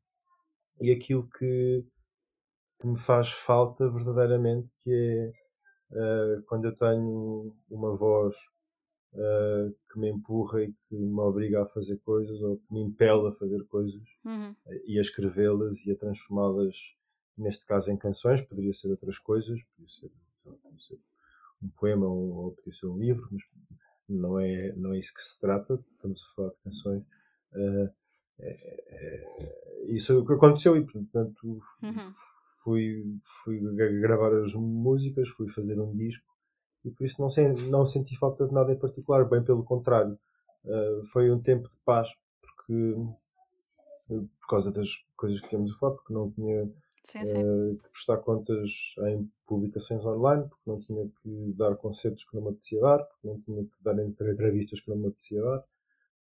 e 0.83 0.91
aquilo 0.91 1.29
que, 1.29 1.85
que 2.79 2.87
me 2.87 2.97
faz 2.97 3.31
falta 3.31 3.89
verdadeiramente 3.89 4.69
que 4.79 4.91
é 4.91 6.37
uh, 6.37 6.43
quando 6.43 6.65
eu 6.65 6.75
tenho 6.75 7.55
uma 7.71 7.95
voz 7.95 8.35
uh, 9.13 9.73
que 9.89 9.97
me 9.97 10.09
empurra 10.09 10.61
e 10.61 10.73
que 10.73 10.95
me 10.95 11.21
obriga 11.21 11.63
a 11.63 11.67
fazer 11.67 11.97
coisas 11.99 12.41
ou 12.41 12.57
que 12.57 12.73
me 12.73 12.81
impele 12.81 13.29
a 13.29 13.31
fazer 13.31 13.63
coisas 13.67 14.03
uhum. 14.25 14.53
e 14.85 14.97
a 14.97 15.01
escrevê-las 15.01 15.85
e 15.85 15.91
a 15.93 15.95
transformá-las 15.95 16.75
neste 17.37 17.65
caso 17.65 17.89
em 17.89 17.97
canções, 17.97 18.41
poderia 18.41 18.73
ser 18.73 18.89
outras 18.89 19.17
coisas, 19.17 19.63
poderia 19.63 19.89
ser, 19.89 20.11
poderia 20.43 20.79
ser 20.79 20.99
um 21.61 21.69
poema 21.69 22.05
ou, 22.05 22.35
ou 22.35 22.51
poderia 22.51 22.77
ser 22.77 22.87
um 22.87 22.97
livro, 22.97 23.25
mas 23.31 23.43
não 24.09 24.37
é, 24.37 24.73
não 24.75 24.93
é 24.93 24.99
isso 24.99 25.13
que 25.13 25.21
se 25.21 25.39
trata, 25.39 25.81
estamos 25.93 26.21
a 26.21 26.35
falar 26.35 26.49
de 26.49 26.57
canções. 26.57 27.03
Uh, 27.53 28.02
isso 29.87 30.13
é 30.13 30.15
o 30.15 30.25
que 30.25 30.33
aconteceu 30.33 30.75
e, 30.75 30.85
portanto, 30.85 31.59
uhum. 31.81 32.11
fui, 32.63 33.17
fui 33.43 33.59
gravar 34.01 34.33
as 34.35 34.53
músicas, 34.53 35.29
fui 35.29 35.47
fazer 35.47 35.79
um 35.79 35.95
disco 35.95 36.33
e 36.85 36.91
por 36.91 37.05
isso 37.05 37.21
não, 37.21 37.29
não 37.69 37.85
senti 37.85 38.17
falta 38.17 38.45
de 38.45 38.53
nada 38.53 38.73
em 38.73 38.77
particular, 38.77 39.23
bem 39.25 39.43
pelo 39.43 39.63
contrário. 39.63 40.17
Uh, 40.65 41.05
foi 41.05 41.31
um 41.31 41.41
tempo 41.41 41.67
de 41.69 41.77
paz, 41.85 42.09
porque 42.41 42.95
por 44.07 44.47
causa 44.47 44.71
das 44.71 44.89
coisas 45.15 45.39
que 45.41 45.47
tínhamos 45.47 45.71
a 45.73 45.77
falar, 45.77 45.93
porque 45.95 46.13
não 46.13 46.29
tinha 46.31 46.69
sim, 47.03 47.25
sim. 47.25 47.43
Uh, 47.43 47.77
que 47.77 47.89
prestar 47.89 48.17
contas 48.17 48.95
em 49.07 49.29
publicações 49.45 50.05
online, 50.05 50.47
porque 50.49 50.69
não 50.69 50.79
tinha 50.79 51.09
que 51.21 51.53
dar 51.53 51.75
concertos 51.75 52.25
que 52.25 52.35
não 52.35 52.43
me 52.43 52.49
apetecia 52.49 52.81
dar, 52.81 52.99
porque 52.99 53.27
não 53.27 53.39
tinha 53.41 53.63
que 53.63 53.75
dar 53.81 53.99
entrevistas 53.99 54.81
que 54.81 54.89
não 54.89 54.97
me 54.97 55.07
apetecia 55.07 55.41
dar, 55.41 55.63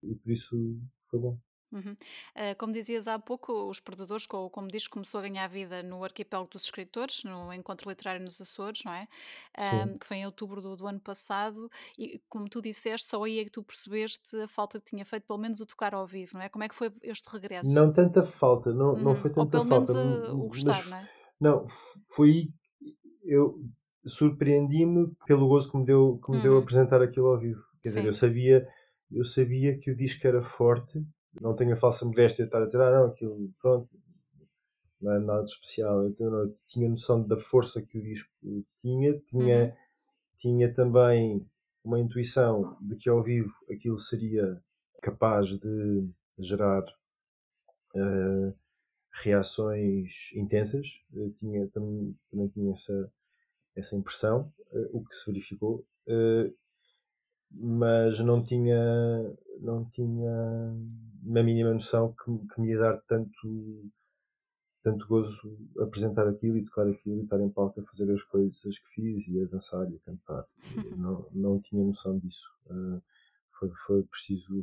e 0.04 0.16
por 0.16 0.32
isso 0.32 0.78
foi 1.10 1.20
bom. 1.20 1.38
Uhum. 1.72 1.92
Uh, 1.92 2.56
como 2.58 2.74
dizias 2.74 3.08
há 3.08 3.20
pouco, 3.20 3.70
os 3.70 3.80
Predadores, 3.80 4.26
como 4.26 4.68
diz, 4.68 4.88
começou 4.88 5.20
a 5.20 5.24
ganhar 5.24 5.48
vida 5.48 5.84
no 5.84 6.04
Arquipélago 6.04 6.50
dos 6.50 6.64
Escritores, 6.64 7.24
no 7.24 7.54
Encontro 7.54 7.90
Literário 7.90 8.24
nos 8.24 8.42
Açores, 8.42 8.84
não 8.84 8.94
é? 8.94 9.08
Uh, 9.58 10.00
que 10.00 10.06
foi 10.06 10.18
em 10.18 10.26
outubro 10.26 10.62
do, 10.62 10.76
do, 10.76 10.88
ano 10.88 11.00
passado, 11.00 11.70
e 11.98 12.20
como 12.28 12.50
tu 12.50 12.62
disseste, 12.62 13.10
só 13.10 13.24
aí 13.24 13.40
é 13.40 13.44
que 13.44 13.52
tu 13.52 13.64
percebeste 13.64 14.36
a 14.38 14.48
falta 14.48 14.80
que 14.80 14.86
tinha 14.86 15.06
feito, 15.06 15.26
pelo 15.28 15.40
menos 15.40 15.60
o 15.62 15.66
tocar 15.66 15.94
ao 15.94 16.08
vivo, 16.08 16.32
não 16.36 16.42
é? 16.42 16.50
Como 16.50 16.64
é 16.64 16.70
que 16.70 16.76
foi 16.76 16.92
este 17.04 17.32
regresso? 17.32 17.74
Não 17.74 17.94
tanta 17.94 18.24
falta, 18.24 18.74
não, 18.74 18.94
uhum. 18.94 19.00
não 19.02 19.16
foi 19.16 19.30
tanta 19.30 19.64
falta. 19.64 19.76
Ou 19.76 19.86
pelo 19.86 19.98
menos 19.98 20.30
uh, 20.30 20.36
o 20.36 20.48
gostar, 20.48 20.74
mas, 20.74 20.90
não 20.90 20.98
é? 20.98 21.10
Não, 21.40 21.64
foi. 22.08 22.50
Eu 23.24 23.60
surpreendi-me 24.06 25.12
pelo 25.28 25.48
gozo 25.48 25.72
que 25.72 25.78
me 25.78 25.86
deu, 25.86 26.20
que 26.24 26.32
me 26.32 26.38
uhum. 26.38 26.44
deu 26.44 26.58
apresentar 26.58 27.02
aquilo 27.02 27.28
ao 27.28 27.40
vivo. 27.40 27.62
Quer 27.82 27.90
Sim. 27.90 27.96
dizer, 27.96 28.08
eu 28.08 28.14
sabia, 28.14 28.68
eu 29.12 29.24
sabia 29.24 29.78
que 29.78 29.92
o 29.92 29.96
disco 29.96 30.26
era 30.26 30.42
forte 30.42 31.06
não 31.40 31.56
tenho 31.56 31.74
a 31.74 31.78
falsa 31.78 32.06
modéstia 32.06 32.44
de 32.44 32.50
estar 32.50 32.62
a 32.62 32.66
dizer, 32.66 32.82
ah, 32.82 32.92
não, 32.92 33.06
aquilo, 33.08 33.52
pronto, 33.62 33.90
não 35.02 35.14
é 35.14 35.20
nada 35.20 35.46
especial. 35.46 36.04
Eu, 36.04 36.16
eu 36.20 36.54
tinha 36.68 36.90
noção 36.90 37.26
da 37.26 37.38
força 37.38 37.82
que 37.82 37.98
o 37.98 38.02
disco 38.02 38.30
tinha, 38.78 39.18
tinha, 39.22 39.66
uhum. 39.66 39.74
tinha 40.38 40.74
também 40.74 41.48
uma 41.84 42.00
intuição 42.00 42.78
de 42.82 42.96
que 42.96 43.10
ao 43.10 43.24
vivo 43.24 43.54
aquilo 43.72 43.98
seria 43.98 44.62
capaz 45.02 45.48
de 45.48 46.10
gerar 46.38 46.84
uh, 47.96 48.54
reações 49.24 50.32
intensas. 50.36 50.88
Eu 51.14 51.32
tinha, 51.40 51.68
também, 51.70 52.16
também 52.30 52.48
tinha 52.50 52.74
essa, 52.74 53.12
essa 53.76 53.96
impressão, 53.96 54.52
uh, 54.72 54.98
o 54.98 55.04
que 55.06 55.16
se 55.16 55.32
verificou. 55.32 55.86
Uh, 56.08 56.54
mas 57.52 58.20
não 58.20 58.44
tinha 58.44 59.36
não 59.62 59.86
tinha 59.90 60.32
na 61.24 61.44
mínima 61.44 61.74
noção 61.74 62.14
que, 62.14 62.54
que 62.54 62.62
me 62.62 62.70
ia 62.70 62.80
dar 62.80 63.02
tanto 63.08 63.92
tanto 64.82 65.08
gozo 65.08 65.58
apresentar 65.80 66.28
aquilo 66.28 66.58
e 66.58 66.64
tocar 66.64 66.88
aquilo 66.88 67.20
e 67.20 67.24
estar 67.24 67.40
em 67.42 67.50
palco 67.50 67.82
a 67.82 67.86
fazer 67.86 68.12
as 68.12 68.24
coisas 68.24 68.80
que 68.80 68.90
fiz 68.94 69.28
e 69.28 69.42
a 69.42 69.46
dançar 69.46 69.90
e 69.92 69.96
a 69.96 70.00
cantar 70.00 70.46
não, 70.96 71.28
não 71.34 71.60
tinha 71.60 71.84
noção 71.84 72.18
disso 72.20 72.48
uh, 72.68 73.02
foi, 73.60 73.70
foi 73.86 74.04
preciso 74.04 74.62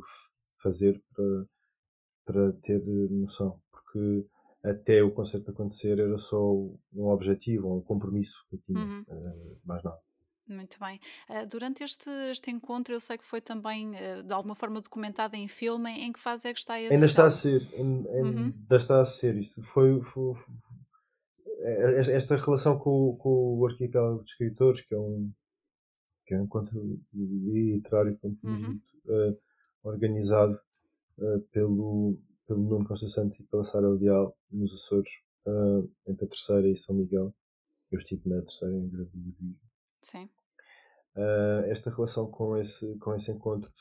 fazer 0.55 1.01
para, 1.13 1.45
para 2.25 2.53
ter 2.53 2.83
noção 3.09 3.61
porque 3.71 4.25
até 4.63 5.03
o 5.03 5.11
concerto 5.11 5.51
acontecer 5.51 5.99
era 5.99 6.17
só 6.17 6.51
um 6.93 7.07
objetivo, 7.09 7.77
um 7.77 7.81
compromisso 7.81 8.45
que 8.49 8.55
eu 8.55 8.59
tinha, 8.65 8.79
uhum. 8.79 9.05
uh, 9.07 9.59
mais 9.63 9.83
nada. 9.83 9.99
Muito 10.47 10.79
bem. 10.79 10.99
Uh, 11.29 11.45
durante 11.45 11.83
este, 11.83 12.09
este 12.31 12.49
encontro, 12.49 12.93
eu 12.93 13.01
sei 13.01 13.17
que 13.17 13.25
foi 13.25 13.41
também, 13.41 13.93
uh, 13.95 14.23
de 14.23 14.33
alguma 14.33 14.55
forma, 14.55 14.81
documentado 14.81 15.35
em 15.35 15.47
filme. 15.47 15.89
Em 15.91 16.13
que 16.13 16.19
fase 16.19 16.47
é 16.47 16.53
que 16.53 16.59
está 16.59 16.79
esse? 16.79 16.93
Ainda 16.93 17.05
está 17.05 17.25
a 17.25 17.31
ser. 17.31 17.67
Ainda 17.77 18.09
uhum. 18.09 18.53
está 18.71 19.01
a 19.01 19.05
ser. 19.05 19.35
Isto 19.35 19.61
foi, 19.61 20.01
foi, 20.01 20.33
foi, 20.35 20.55
é, 21.59 21.95
é, 21.95 22.15
esta 22.15 22.37
relação 22.37 22.79
com, 22.79 23.17
com 23.17 23.57
o 23.59 23.65
arquipélago 23.67 24.23
de 24.23 24.31
escritores, 24.31 24.81
que 24.81 24.95
é 24.95 24.97
um, 24.97 25.29
que 26.25 26.33
é 26.33 26.39
um 26.39 26.45
encontro 26.45 26.99
literário, 27.13 28.17
como 28.19 28.37
uhum. 28.43 28.79
uh, 29.05 29.37
organizado 29.83 30.57
pelo, 31.51 32.15
pelo 32.45 32.61
Nuno 32.61 32.85
Costa 32.85 33.07
Santos 33.07 33.39
e 33.39 33.43
pela 33.43 33.63
Sara 33.63 33.89
Leal, 33.89 34.37
nos 34.51 34.71
Açores, 34.71 35.09
entre 36.05 36.25
a 36.25 36.29
terceira 36.29 36.69
e 36.69 36.77
São 36.77 36.95
Miguel. 36.95 37.33
Eu 37.91 37.97
estive 37.97 38.29
na 38.29 38.41
terceira 38.41 38.75
em 38.75 38.87
Gravilha. 38.87 39.33
Sim. 40.01 40.29
Uh, 41.15 41.65
esta 41.65 41.89
relação 41.89 42.29
com 42.29 42.55
esse, 42.57 42.95
com 42.99 43.15
esse 43.15 43.31
encontro 43.31 43.71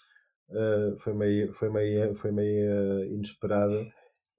uh, 0.49 0.96
foi, 0.96 1.12
meio, 1.12 1.52
foi, 1.52 1.68
meio, 1.68 2.14
foi 2.14 2.32
meio 2.32 3.04
inesperada 3.12 3.87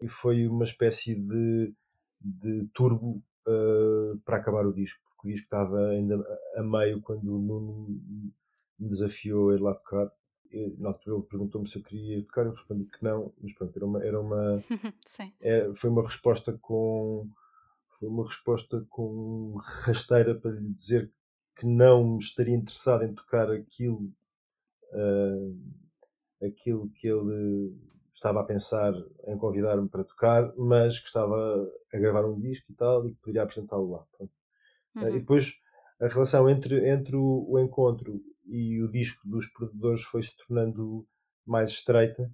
e 0.02 0.08
foi 0.08 0.48
uma 0.48 0.64
espécie 0.64 1.16
de, 1.16 1.76
de 2.20 2.68
turbo 2.74 3.24
uh, 3.48 4.18
para 4.26 4.38
acabar 4.38 4.66
o 4.66 4.74
disco, 4.74 5.00
porque 5.06 5.28
o 5.28 5.32
disco 5.32 5.46
estava 5.46 5.90
ainda 5.90 6.16
a 6.56 6.64
meio 6.64 7.00
quando 7.02 7.36
o 7.36 7.40
Nuno 7.40 7.88
me 8.80 8.90
desafiou 8.90 9.52
a 9.52 9.56
ir 9.56 9.62
lá 9.62 9.76
tocar. 9.76 10.12
Na 10.80 10.90
altura 10.90 11.18
ele 11.18 11.26
perguntou-me 11.26 11.68
se 11.68 11.78
eu 11.78 11.84
queria 11.84 12.24
tocar, 12.24 12.46
eu 12.46 12.52
respondi 12.52 12.86
que 12.86 13.04
não, 13.04 13.34
mas 13.40 13.54
pronto, 13.54 13.76
era 13.76 13.86
uma, 13.86 14.04
era 14.04 14.20
uma 14.20 14.64
é, 15.42 15.72
foi 15.76 15.90
uma 15.90 16.02
resposta 16.02 16.58
com 16.62 17.30
foi 18.00 18.08
uma 18.08 18.26
resposta 18.26 18.86
com 18.90 19.56
rasteira 19.58 20.36
para 20.36 20.52
lhe 20.52 20.74
dizer 20.74 21.12
que 21.58 21.66
não 21.66 22.18
estaria 22.18 22.56
interessado 22.56 23.04
em 23.04 23.14
tocar 23.14 23.52
aquilo, 23.52 24.12
uh, 24.94 26.46
aquilo 26.46 26.90
que 26.90 27.08
ele 27.08 27.76
estava 28.12 28.42
a 28.42 28.44
pensar 28.44 28.94
em 29.28 29.38
convidar-me 29.38 29.90
para 29.90 30.04
tocar, 30.04 30.54
mas 30.56 31.00
que 31.00 31.08
estava 31.08 31.72
a 31.94 31.98
gravar 31.98 32.26
um 32.26 32.40
disco 32.40 32.72
e 32.72 32.76
tal, 32.76 33.08
e 33.08 33.12
que 33.12 33.22
poderia 33.22 33.44
apresentá-lo 33.44 33.92
lá. 33.92 34.06
Uhum. 34.20 35.04
Uh, 35.04 35.10
e 35.10 35.20
depois 35.20 35.60
a 36.00 36.08
relação 36.08 36.50
entre, 36.50 36.90
entre 36.90 37.16
o, 37.16 37.46
o, 37.50 37.60
encontro 37.60 38.22
e 38.46 38.82
o 38.82 38.88
disco 38.88 39.28
dos 39.28 39.48
produtores 39.52 40.04
foi 40.04 40.22
se 40.22 40.38
tornando 40.38 41.08
mais 41.46 41.70
estreita. 41.72 42.32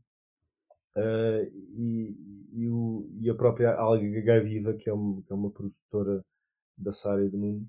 Uh, 0.96 1.50
e, 1.76 2.50
e, 2.52 2.70
o, 2.70 3.10
e, 3.20 3.30
a 3.30 3.34
própria 3.34 3.74
Alga 3.74 4.44
Viva, 4.44 4.74
que 4.74 4.90
é, 4.90 4.94
uma, 4.94 5.22
que 5.24 5.32
é 5.32 5.36
uma 5.36 5.50
produtora 5.50 6.24
da 6.78 6.92
Sara 6.92 7.26
e 7.26 7.30
do 7.30 7.38
Nuno, 7.38 7.68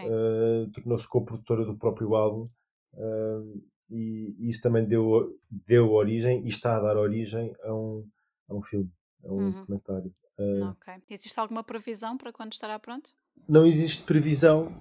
uh, 0.00 0.70
tornou-se 0.72 1.08
co-produtora 1.08 1.64
do 1.64 1.76
próprio 1.76 2.14
álbum 2.14 2.48
uh, 2.94 3.62
e, 3.90 4.34
e, 4.38 4.48
isso 4.48 4.62
também 4.62 4.84
deu, 4.84 5.38
deu 5.50 5.92
origem 5.92 6.44
e 6.44 6.48
está 6.48 6.76
a 6.76 6.80
dar 6.80 6.96
origem 6.96 7.54
a 7.62 7.74
um, 7.74 8.08
a 8.48 8.54
um 8.54 8.62
filme, 8.62 8.90
a 9.24 9.32
um 9.32 9.36
uhum. 9.36 9.50
documentário. 9.52 10.12
Uh, 10.38 10.64
ok. 10.70 10.94
Existe 11.10 11.38
alguma 11.38 11.62
previsão 11.62 12.16
para 12.16 12.32
quando 12.32 12.52
estará 12.52 12.78
pronto? 12.78 13.10
Não 13.48 13.64
existe 13.64 14.02
previsão. 14.02 14.72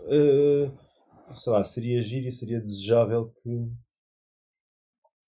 sei 1.36 1.52
lá, 1.52 1.64
seria 1.64 2.02
giro 2.02 2.28
e 2.28 2.32
seria 2.32 2.60
desejável 2.60 3.32
que 3.42 3.70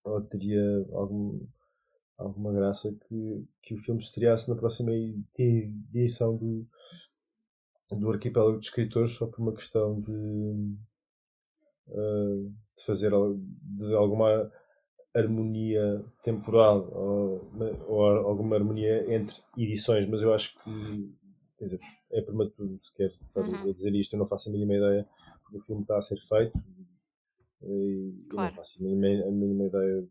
ou 0.08 0.22
teria 0.22 0.62
algum, 0.92 1.46
alguma 2.16 2.52
graça 2.52 2.94
que, 3.06 3.46
que 3.62 3.74
o 3.74 3.78
filme 3.78 4.00
estreasse 4.00 4.48
na 4.48 4.56
próxima 4.56 4.90
edição 5.38 6.36
do, 6.36 6.66
do 7.90 8.10
Arquipélago 8.10 8.58
de 8.58 8.66
Escritores 8.66 9.12
só 9.12 9.26
por 9.26 9.40
uma 9.40 9.54
questão 9.54 10.00
de, 10.00 10.76
uh, 11.88 12.52
de 12.76 12.84
fazer 12.84 13.10
de 13.62 13.94
alguma 13.94 14.50
harmonia 15.14 16.04
temporal 16.22 16.90
ou, 16.92 17.50
ou, 17.88 18.02
alguma 18.04 18.56
harmonia 18.56 19.12
entre 19.12 19.36
edições, 19.56 20.06
mas 20.06 20.22
eu 20.22 20.32
acho 20.34 20.58
que 20.62 21.14
quer 21.56 21.64
dizer, 21.64 21.80
é 22.12 22.20
prematuro 22.20 22.78
sequer 22.82 23.10
para 23.32 23.42
uhum. 23.42 23.72
dizer 23.72 23.94
isto, 23.94 24.14
eu 24.14 24.18
não 24.18 24.26
faço 24.26 24.48
a 24.48 24.52
mínima 24.52 24.74
ideia 24.74 25.08
porque 25.42 25.56
o 25.56 25.60
filme 25.60 25.82
está 25.82 25.96
a 25.96 26.02
ser 26.02 26.18
feito 26.20 26.56
e 27.62 28.26
claro. 28.30 28.50
não 28.50 28.56
faço 28.56 28.80
a 28.80 28.86
mínima, 28.86 29.26
a 29.26 29.30
mínima 29.30 29.64
ideia 29.64 30.06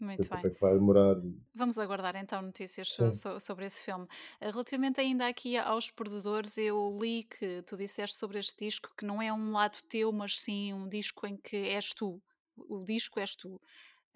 muito 0.00 0.28
bem. 0.28 0.40
É 0.44 0.50
que 0.50 0.60
vai 0.60 0.72
demorar. 0.74 1.16
Vamos 1.54 1.78
aguardar 1.78 2.16
então 2.16 2.42
notícias 2.42 2.88
so, 2.88 3.38
sobre 3.38 3.66
esse 3.66 3.84
filme. 3.84 4.06
Eh, 4.40 4.50
relativamente 4.50 5.00
ainda 5.00 5.26
aqui 5.26 5.56
aos 5.56 5.90
perdedores, 5.90 6.56
eu 6.58 6.98
li 7.00 7.24
que 7.24 7.62
tu 7.62 7.76
disseste 7.76 8.16
sobre 8.16 8.38
este 8.38 8.64
disco 8.64 8.90
que 8.96 9.04
não 9.04 9.20
é 9.20 9.32
um 9.32 9.52
lado 9.52 9.78
teu, 9.88 10.10
mas 10.12 10.38
sim 10.38 10.72
um 10.72 10.88
disco 10.88 11.26
em 11.26 11.36
que 11.36 11.56
és 11.56 11.92
tu. 11.94 12.20
O 12.56 12.82
disco 12.82 13.20
és 13.20 13.36
tu. 13.36 13.60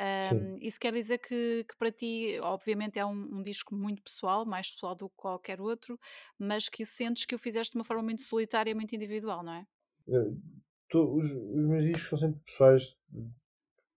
Um, 0.00 0.59
isso 0.61 0.81
quer 0.81 0.93
dizer 0.93 1.19
que, 1.19 1.64
que, 1.69 1.76
para 1.76 1.93
ti, 1.93 2.38
obviamente, 2.43 2.99
é 2.99 3.07
um, 3.07 3.38
um, 3.38 3.43
disco 3.43 3.76
muito 3.76 4.03
pessoal, 4.03 4.45
mais 4.45 4.71
pessoal 4.71 4.95
do 4.95 5.09
que 5.09 5.14
qualquer 5.17 5.61
outro, 5.61 5.99
mas 6.37 6.69
que 6.69 6.85
sentes 6.85 7.25
que 7.25 7.35
o 7.35 7.38
fizeste 7.38 7.73
de 7.73 7.79
uma 7.79 7.85
forma 7.85 8.03
muito 8.03 8.23
solitária, 8.23 8.75
muito 8.75 8.95
individual, 8.95 9.45
não 9.45 9.53
é? 9.55 9.67
Uh, 10.09 10.37
tu, 10.88 11.17
os, 11.17 11.31
os, 11.31 11.67
meus 11.67 11.85
discos 11.85 12.09
são 12.09 12.19
sempre 12.19 12.41
pessoais, 12.45 12.97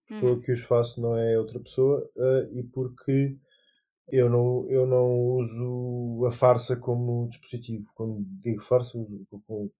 pessoa 0.08 0.32
uhum. 0.32 0.40
que 0.40 0.52
os 0.52 0.62
faço 0.62 1.00
não 1.00 1.16
é 1.16 1.38
outra 1.38 1.60
pessoa, 1.60 2.08
uh, 2.16 2.58
e 2.58 2.62
porque 2.62 3.36
eu 4.08 4.28
não, 4.30 4.66
eu 4.70 4.86
não 4.86 5.14
uso 5.36 6.24
a 6.26 6.30
farsa 6.30 6.76
como 6.76 7.28
dispositivo. 7.28 7.86
Quando 7.94 8.24
digo 8.42 8.62
farsa, 8.62 8.98
uso 8.98 9.26
com, 9.46 9.70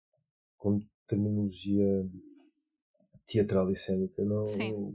com 0.59 0.81
terminologia 1.07 2.07
teatral 3.27 3.71
e 3.71 3.77
cénica. 3.77 4.23
Não, 4.25 4.45
Sim 4.47 4.95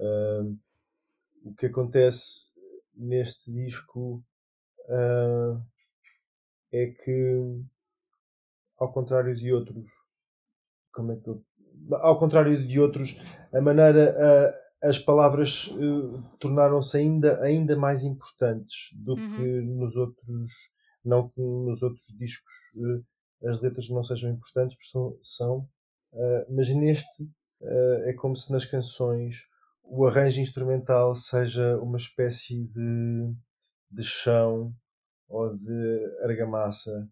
Uh, 0.00 0.58
o 1.44 1.54
que 1.54 1.66
acontece 1.66 2.54
neste 2.94 3.52
disco 3.52 4.24
uh, 4.88 5.62
é 6.72 6.86
que, 6.86 7.62
ao 8.78 8.90
contrário 8.90 9.36
de 9.36 9.52
outros, 9.52 9.86
como 10.90 11.12
é 11.12 11.16
que 11.16 11.28
eu, 11.28 11.44
ao 11.92 12.18
contrário 12.18 12.66
de 12.66 12.80
outros, 12.80 13.20
a 13.52 13.60
maneira, 13.60 14.16
uh, 14.16 14.88
as 14.88 14.98
palavras 14.98 15.74
tornaram-se 16.38 16.96
ainda, 16.96 17.40
ainda 17.42 17.76
mais 17.76 18.02
importantes 18.02 18.90
do 18.94 19.14
uhum. 19.14 19.36
que 19.36 19.60
nos 19.62 19.96
outros, 19.96 20.50
não 21.04 21.28
que 21.28 21.40
nos 21.40 21.82
outros 21.82 22.06
discos 22.16 22.52
as 23.44 23.60
letras 23.60 23.88
não 23.90 24.02
sejam 24.02 24.30
importantes, 24.30 24.76
porque 24.76 24.90
são, 24.90 25.18
são 25.22 25.68
mas 26.48 26.68
neste 26.70 27.28
é 28.06 28.14
como 28.14 28.34
se 28.34 28.50
nas 28.50 28.64
canções 28.64 29.46
o 29.90 30.06
arranjo 30.06 30.40
instrumental 30.40 31.14
seja 31.16 31.76
uma 31.78 31.96
espécie 31.96 32.64
de, 32.68 33.34
de 33.90 34.02
chão 34.02 34.72
ou 35.28 35.56
de 35.56 36.16
argamassa 36.22 37.08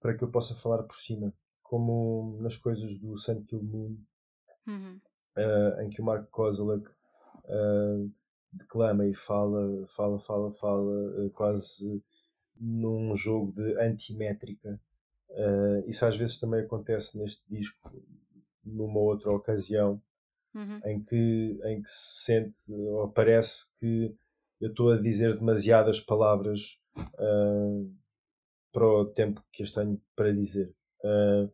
para 0.00 0.16
que 0.16 0.24
eu 0.24 0.30
possa 0.30 0.54
falar 0.56 0.82
por 0.82 0.96
cima, 0.96 1.32
como 1.70 2.36
nas 2.40 2.56
coisas 2.56 2.98
do 2.98 3.16
Sun 3.16 3.44
Kill 3.44 3.62
Moon, 3.62 3.96
uhum. 4.66 5.00
uh, 5.36 5.80
em 5.82 5.88
que 5.88 6.02
o 6.02 6.04
Mark 6.04 6.28
Kozalek 6.28 6.84
uh, 6.84 8.12
declama 8.52 9.06
e 9.06 9.14
fala, 9.14 9.86
fala, 9.86 10.18
fala, 10.18 10.50
fala, 10.50 11.24
uh, 11.24 11.30
quase 11.30 12.02
num 12.56 13.14
jogo 13.14 13.52
de 13.52 13.80
antimétrica. 13.80 14.80
isso 15.86 16.04
às 16.04 16.16
vezes 16.16 16.40
também 16.40 16.60
acontece 16.60 17.16
neste 17.16 17.40
disco, 17.48 17.88
numa 18.64 18.98
outra 18.98 19.30
ocasião, 19.30 20.02
uhum. 20.52 20.80
em, 20.84 21.00
que, 21.04 21.60
em 21.66 21.80
que 21.80 21.88
se 21.88 22.24
sente 22.24 22.72
ou 22.72 23.08
parece 23.08 23.72
que 23.78 24.12
eu 24.60 24.70
estou 24.70 24.90
a 24.90 25.00
dizer 25.00 25.38
demasiadas 25.38 26.00
palavras 26.00 26.80
para 28.72 28.86
o 28.86 29.04
tempo 29.06 29.40
que 29.52 29.62
as 29.62 29.70
tenho 29.70 30.02
para 30.16 30.32
dizer. 30.32 30.74
Uh, 31.02 31.50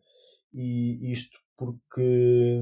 e 0.56 1.12
isto 1.12 1.38
porque 1.56 2.60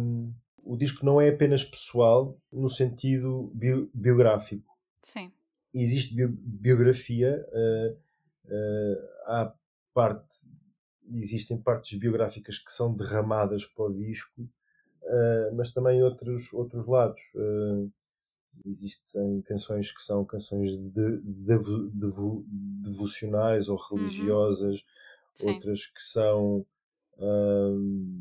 o 0.63 0.77
disco 0.77 1.05
não 1.05 1.21
é 1.21 1.29
apenas 1.29 1.65
pessoal 1.65 2.39
no 2.53 2.69
sentido 2.69 3.51
bio, 3.55 3.91
biográfico. 3.95 4.73
Sim. 5.03 5.33
Existe 5.73 6.15
bio, 6.15 6.29
biografia, 6.31 7.45
uh, 7.53 7.99
há 9.27 9.55
parte, 9.93 10.43
existem 11.13 11.61
partes 11.61 11.99
biográficas 11.99 12.59
que 12.59 12.73
são 12.73 12.95
derramadas 12.95 13.65
para 13.65 13.85
o 13.85 13.95
disco 13.95 14.49
uh, 15.05 15.55
mas 15.55 15.71
também 15.71 16.03
outros, 16.03 16.53
outros 16.53 16.87
lados. 16.87 17.21
Uh, 17.35 17.91
existem 18.65 19.43
canções 19.43 19.91
que 19.91 20.03
são 20.03 20.25
canções 20.25 20.71
de, 20.71 20.91
de, 20.91 21.21
de, 21.21 22.09
devocionais 22.83 23.69
ou 23.69 23.77
uhum. 23.77 23.97
religiosas, 23.97 24.85
uhum. 25.43 25.53
outras 25.53 25.87
que 25.87 26.01
são 26.01 26.67
uh, 27.19 27.79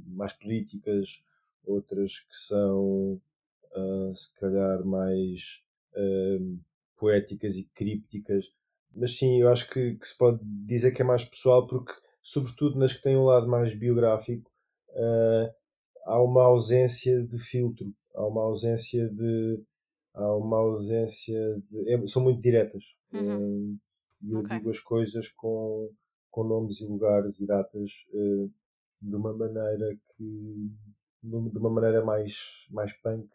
mais 0.08 0.34
políticas, 0.34 1.24
outras 1.66 2.20
que 2.20 2.36
são 2.36 3.22
se 4.14 4.32
calhar 4.36 4.86
mais 4.86 5.64
poéticas 6.96 7.58
e 7.58 7.64
crípticas. 7.74 8.46
Mas 8.96 9.18
sim, 9.18 9.42
eu 9.42 9.50
acho 9.50 9.70
que, 9.70 9.96
que, 9.96 10.08
se 10.08 10.18
pode 10.18 10.40
dizer 10.44 10.92
que 10.92 11.02
é 11.02 11.06
mais 11.06 11.26
pessoal 11.26 11.68
porque, 11.68 11.92
sobretudo 12.22 12.78
nas 12.78 12.94
que 12.94 13.02
têm 13.02 13.18
um 13.18 13.26
lado 13.26 13.48
mais 13.48 13.76
biográfico, 13.76 14.50
uh, 14.90 15.52
há 16.06 16.22
uma 16.22 16.44
ausência 16.44 17.22
de 17.24 17.40
filtro, 17.40 17.92
há 18.14 18.26
uma 18.26 18.42
ausência 18.42 19.10
de. 19.10 19.62
há 20.14 20.36
uma 20.36 20.58
ausência 20.58 21.62
de. 21.70 21.90
É, 21.92 22.08
são 22.08 22.24
muito 22.24 22.42
diretas. 22.42 22.84
Uhum. 23.12 23.78
Eu 24.26 24.40
okay. 24.40 24.58
digo 24.58 24.70
as 24.70 24.80
coisas 24.80 25.28
com, 25.30 25.90
com 26.32 26.44
nomes 26.44 26.80
e 26.80 26.86
lugares 26.86 27.40
e 27.40 27.46
datas 27.46 27.92
uh, 28.14 28.52
de 29.04 29.16
uma 29.16 29.34
maneira 29.34 29.96
que. 30.16 30.72
de 31.22 31.58
uma 31.58 31.70
maneira 31.70 32.04
mais, 32.04 32.68
mais 32.72 32.92
punk, 33.02 33.30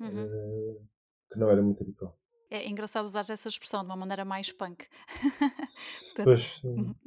uhum. 0.00 0.24
uh, 0.24 0.88
que 1.30 1.38
não 1.38 1.50
era 1.50 1.62
muito 1.62 1.82
habitual. 1.82 2.18
É 2.50 2.68
engraçado 2.68 3.04
usar 3.04 3.20
essa 3.28 3.48
expressão 3.48 3.80
de 3.80 3.86
uma 3.86 3.96
maneira 3.96 4.24
mais 4.24 4.50
punk. 4.52 4.86
Pois. 6.24 6.62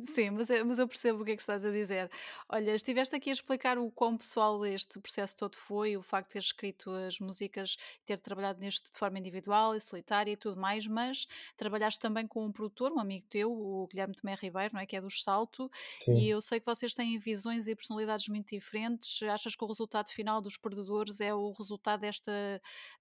Sim, 0.06 0.30
mas 0.32 0.52
eu, 0.52 0.64
mas 0.66 0.78
eu 0.78 0.88
percebo 0.88 1.22
o 1.22 1.26
que 1.26 1.32
é 1.32 1.36
que 1.36 1.42
estás 1.42 1.66
a 1.66 1.72
dizer. 1.72 2.12
Olha, 2.48 2.76
estiveste 2.76 3.16
aqui 3.16 3.32
a 3.32 3.34
explicar 3.34 3.80
o 3.80 3.90
quão 3.90 4.16
pessoal 4.16 4.64
este 4.66 5.00
processo 5.00 5.36
todo 5.36 5.56
foi, 5.56 5.98
o 5.98 6.02
facto 6.04 6.28
de 6.28 6.34
ter 6.34 6.40
escrito 6.40 6.92
as 6.92 7.18
músicas, 7.18 7.76
ter 8.06 8.20
trabalhado 8.20 8.60
neste 8.60 8.92
de 8.92 8.98
forma 8.98 9.18
individual 9.18 9.76
e 9.76 9.82
solitária 9.82 10.32
e 10.32 10.38
tudo 10.38 10.62
mais, 10.62 10.86
mas 10.86 11.26
trabalhaste 11.58 12.00
também 12.00 12.28
com 12.28 12.46
um 12.46 12.52
produtor, 12.52 12.92
um 12.92 13.00
amigo 13.00 13.26
teu, 13.28 13.52
o 13.52 13.88
Guilherme 13.88 14.14
Tomé 14.14 14.36
Ribeiro, 14.36 14.76
não 14.76 14.82
é? 14.82 14.86
que 14.86 14.96
é 14.96 15.02
do 15.02 15.10
Salto, 15.10 15.72
Sim. 16.04 16.14
e 16.14 16.30
eu 16.30 16.40
sei 16.40 16.60
que 16.60 16.66
vocês 16.68 16.94
têm 16.94 17.18
visões 17.18 17.68
e 17.68 17.76
personalidades 17.76 18.28
muito 18.28 18.50
diferentes. 18.50 19.24
Achas 19.24 19.56
que 19.56 19.64
o 19.64 19.68
resultado 19.68 20.10
final 20.10 20.40
dos 20.40 20.56
perdedores 20.56 21.20
é 21.20 21.34
o 21.34 21.52
resultado 21.52 22.02
desta 22.02 22.32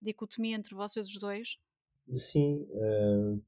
dicotomia 0.01 0.57
entre 0.57 0.75
vocês 0.75 1.07
os 1.07 1.19
dois? 1.19 1.59
Sim, 2.17 2.67
uh, 2.71 3.43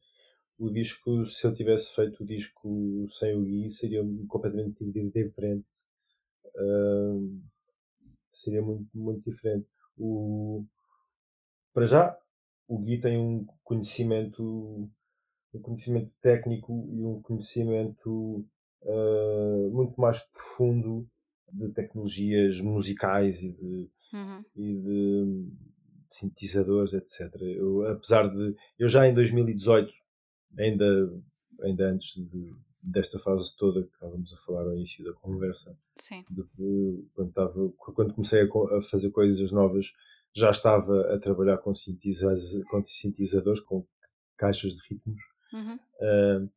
o 0.59 0.71
disco, 0.71 1.25
se 1.25 1.47
eu 1.47 1.55
tivesse 1.55 1.95
feito 1.95 2.23
o 2.23 2.27
disco 2.27 3.07
sem 3.09 3.35
o 3.35 3.43
Gui, 3.43 3.71
seria 3.71 4.03
completamente 4.29 4.85
diferente. 4.85 5.65
Uh, 6.55 7.41
seria 8.31 8.61
muito, 8.61 8.87
muito 8.95 9.31
diferente. 9.31 9.67
O, 9.97 10.65
para 11.73 11.87
já, 11.87 12.19
o 12.69 12.79
Gui 12.79 13.01
tem 13.01 13.19
um 13.19 13.47
conhecimento, 13.65 14.91
um 15.55 15.61
conhecimento 15.61 16.13
técnico 16.21 16.87
e 16.93 17.05
um 17.05 17.23
conhecimento 17.23 18.45
uh, 18.83 19.71
muito 19.73 19.99
mais 20.01 20.21
profundo 20.27 21.09
de 21.53 21.69
tecnologias 21.73 22.61
musicais 22.61 23.43
e 23.43 23.53
de, 23.53 23.91
uhum. 24.13 24.45
e 24.57 24.75
de 24.77 25.49
sintetizadores, 26.11 26.93
etc. 26.93 27.33
Eu, 27.41 27.87
apesar 27.87 28.29
de. 28.29 28.55
Eu 28.79 28.89
já 28.89 29.07
em 29.07 29.15
2018, 29.15 29.93
ainda, 30.59 31.13
ainda 31.63 31.89
antes 31.89 32.15
de, 32.17 32.55
desta 32.83 33.19
fase 33.19 33.57
toda 33.57 33.85
que 33.85 33.95
estávamos 33.95 34.33
a 34.33 34.37
falar 34.39 34.63
ao 34.63 34.75
início 34.75 35.05
da 35.05 35.13
conversa, 35.13 35.77
de, 36.31 37.05
quando, 37.15 37.29
estava, 37.29 37.73
quando 37.79 38.15
comecei 38.15 38.43
a, 38.43 38.79
a, 38.79 38.83
fazer 38.83 39.11
coisas 39.11 39.53
novas, 39.53 39.93
já 40.35 40.51
estava 40.51 41.15
a 41.15 41.19
trabalhar 41.19 41.59
com, 41.59 41.73
sintetizadores, 41.73 42.65
com 42.69 42.85
sintetizadores, 42.85 43.61
com 43.61 43.87
caixas 44.37 44.75
de 44.75 44.83
ritmos. 44.89 45.23
Uhum. 45.53 45.79
Uh, 46.01 46.51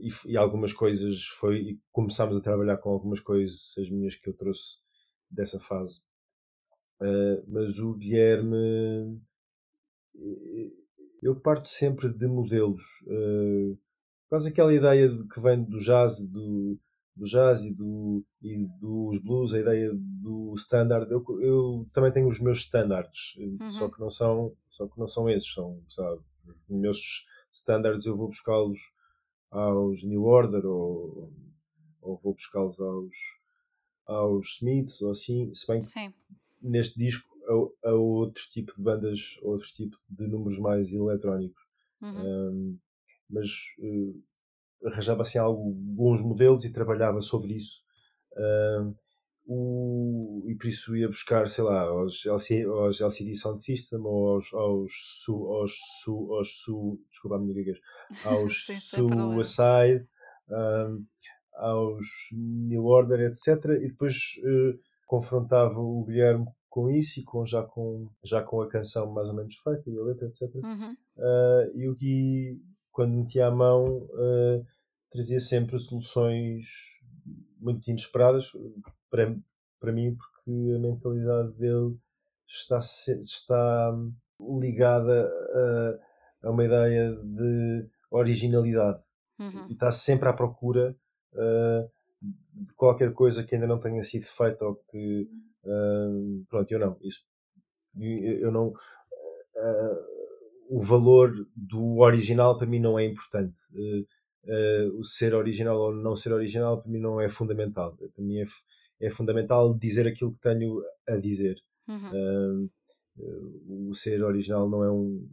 e, 0.00 0.08
e, 0.26 0.36
algumas 0.36 0.72
coisas 0.72 1.24
foi. 1.24 1.78
Começámos 1.92 2.36
a 2.36 2.40
trabalhar 2.40 2.78
com 2.78 2.90
algumas 2.90 3.20
coisas, 3.20 3.74
as 3.78 3.90
minhas 3.90 4.14
que 4.14 4.28
eu 4.28 4.34
trouxe 4.34 4.78
dessa 5.30 5.60
fase. 5.60 6.02
Uh, 7.00 7.42
mas 7.48 7.78
o 7.78 7.94
Guilherme, 7.94 9.20
eu 11.22 11.34
parto 11.36 11.68
sempre 11.68 12.08
de 12.12 12.26
modelos. 12.26 12.82
Uh, 13.06 13.78
quase 14.28 14.48
aquela 14.48 14.72
ideia 14.72 15.08
de, 15.08 15.26
que 15.28 15.40
vem 15.40 15.62
do 15.64 15.78
jazz, 15.78 16.20
do, 16.20 16.78
do 17.16 17.26
jazz 17.26 17.62
e, 17.64 17.72
do, 17.72 18.24
e 18.42 18.66
dos 18.80 19.22
blues, 19.22 19.54
a 19.54 19.60
ideia 19.60 19.90
do 19.94 20.54
standard. 20.56 21.10
Eu, 21.10 21.24
eu 21.40 21.88
também 21.92 22.12
tenho 22.12 22.28
os 22.28 22.40
meus 22.40 22.58
standards, 22.58 23.36
uhum. 23.36 23.70
só 23.70 23.88
que 23.88 24.00
não 24.00 24.10
são 24.10 24.54
só 24.80 24.86
que 24.88 24.98
não 24.98 25.08
são 25.08 25.28
esses, 25.28 25.52
são 25.52 25.82
sabe, 25.90 26.22
os 26.46 26.68
meus 26.68 27.26
standards 27.52 28.06
eu 28.06 28.16
vou 28.16 28.28
buscá-los 28.28 28.78
aos 29.50 30.02
New 30.04 30.24
Order 30.24 30.64
ou, 30.64 31.30
ou 32.00 32.16
vou 32.16 32.32
buscá-los 32.32 32.80
aos, 32.80 33.14
aos 34.06 34.56
Smiths 34.56 35.02
ou 35.02 35.10
assim, 35.10 35.52
se 35.52 35.66
bem 35.66 35.80
que 35.80 35.86
neste 36.60 36.98
disco 36.98 37.28
há, 37.84 37.88
há 37.90 37.94
outro 37.94 38.42
tipo 38.50 38.74
de 38.74 38.82
bandas, 38.82 39.36
outro 39.42 39.68
tipo 39.68 39.96
de 40.08 40.26
números 40.26 40.58
mais 40.58 40.92
eletrónicos. 40.92 41.62
Uhum. 42.00 42.24
Um, 42.24 42.78
mas 43.28 43.48
uh, 43.78 44.88
arranjava 44.88 45.22
assim 45.22 45.38
alguns 45.38 46.22
modelos 46.22 46.64
e 46.64 46.72
trabalhava 46.72 47.20
sobre 47.20 47.54
isso. 47.54 47.84
Uh, 48.32 48.94
o, 49.52 50.44
e 50.46 50.54
por 50.54 50.68
isso 50.68 50.96
ia 50.96 51.08
buscar, 51.08 51.48
sei 51.48 51.64
lá, 51.64 51.80
aos, 51.80 52.24
LC, 52.24 52.62
aos 52.64 53.00
LCD 53.00 53.34
Sound 53.34 53.60
System 53.60 54.00
ou 54.00 54.34
aos, 54.34 54.54
aos, 54.54 54.90
su, 55.24 55.34
aos, 55.52 55.72
su, 56.02 56.32
aos 56.32 56.62
su, 56.62 57.00
desculpa 57.10 57.36
a 57.36 57.40
minha 57.40 57.54
gaguez, 57.54 57.80
aos 58.24 58.62
Sim, 58.66 58.74
Suicide, 58.76 60.06
um, 60.48 61.04
aos 61.54 62.06
New 62.32 62.84
Order, 62.84 63.20
etc. 63.28 63.64
E 63.82 63.88
depois 63.88 64.14
uh, 64.44 64.78
confrontava 65.10 65.80
o 65.80 66.04
Guilherme 66.04 66.46
com 66.68 66.88
isso 66.88 67.18
e 67.18 67.24
com, 67.24 67.44
já, 67.44 67.64
com, 67.64 68.08
já 68.22 68.40
com 68.44 68.62
a 68.62 68.68
canção 68.68 69.10
mais 69.10 69.26
ou 69.26 69.34
menos 69.34 69.56
feita 69.56 69.90
e 69.90 69.98
a 69.98 70.02
letra, 70.04 70.28
etc. 70.28 70.54
Uhum. 70.54 70.96
Uh, 71.16 71.76
e 71.76 71.88
o 71.88 71.94
Gui, 71.94 72.62
quando 72.92 73.16
metia 73.16 73.48
a 73.48 73.50
mão, 73.50 74.04
uh, 74.04 74.64
trazia 75.10 75.40
sempre 75.40 75.76
soluções 75.80 76.64
muito 77.58 77.90
inesperadas 77.90 78.52
para, 79.10 79.36
para 79.80 79.92
mim, 79.92 80.16
porque 80.16 80.76
a 80.76 80.78
mentalidade 80.78 81.54
dele 81.54 81.98
está, 82.46 82.78
está 82.78 83.92
ligada 84.60 85.28
a, 86.42 86.46
a 86.46 86.50
uma 86.52 86.64
ideia 86.64 87.16
de 87.16 87.88
originalidade 88.12 89.02
uhum. 89.40 89.66
e 89.68 89.72
está 89.72 89.90
sempre 89.90 90.28
à 90.28 90.32
procura 90.32 90.96
uh, 91.34 91.90
de 92.20 92.72
qualquer 92.74 93.12
coisa 93.12 93.42
que 93.44 93.54
ainda 93.54 93.66
não 93.66 93.80
tenha 93.80 94.02
sido 94.02 94.24
feita 94.24 94.64
ou 94.64 94.76
que 94.90 95.28
uh, 95.64 96.44
pronto, 96.48 96.70
eu 96.70 96.78
não 96.78 96.96
isso 97.02 97.24
eu 97.96 98.52
não 98.52 98.68
uh, 98.68 98.74
o 100.68 100.80
valor 100.80 101.32
do 101.56 101.98
original 101.98 102.56
para 102.56 102.66
mim 102.66 102.78
não 102.78 102.98
é 102.98 103.04
importante 103.04 103.60
uh, 104.44 104.98
o 104.98 105.04
ser 105.04 105.34
original 105.34 105.78
ou 105.78 105.94
não 105.94 106.16
ser 106.16 106.32
original 106.32 106.80
para 106.80 106.90
mim 106.90 107.00
não 107.00 107.20
é 107.20 107.28
fundamental. 107.28 107.96
Para 107.96 108.24
mim 108.24 108.38
é, 108.38 108.44
é 109.00 109.10
fundamental 109.10 109.74
dizer 109.74 110.06
aquilo 110.06 110.32
que 110.32 110.40
tenho 110.40 110.82
a 111.08 111.16
dizer. 111.16 111.56
Uhum. 111.88 112.68
Uh, 113.18 113.90
o 113.90 113.94
ser 113.94 114.22
original 114.22 114.68
não 114.68 114.84
é 114.84 114.90
um 114.90 115.28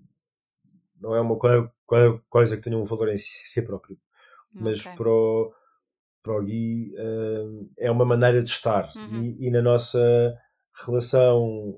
não 0.99 1.15
é 1.15 1.21
uma 1.21 1.37
coisa 1.37 2.57
que 2.57 2.63
tenha 2.63 2.77
um 2.77 2.83
valor 2.83 3.09
em 3.09 3.17
si, 3.17 3.61
próprio, 3.61 3.97
mas 4.51 4.79
okay. 4.79 4.95
para 4.95 5.09
o, 5.09 5.53
para 6.27 6.41
o 6.41 6.43
Gui 6.43 6.93
uh, 6.95 7.69
é 7.77 7.89
uma 7.89 8.03
maneira 8.03 8.43
de 8.43 8.49
estar 8.49 8.91
uhum. 8.95 9.23
e, 9.23 9.47
e, 9.47 9.51
na 9.51 9.61
nossa 9.61 10.37
relação 10.85 11.73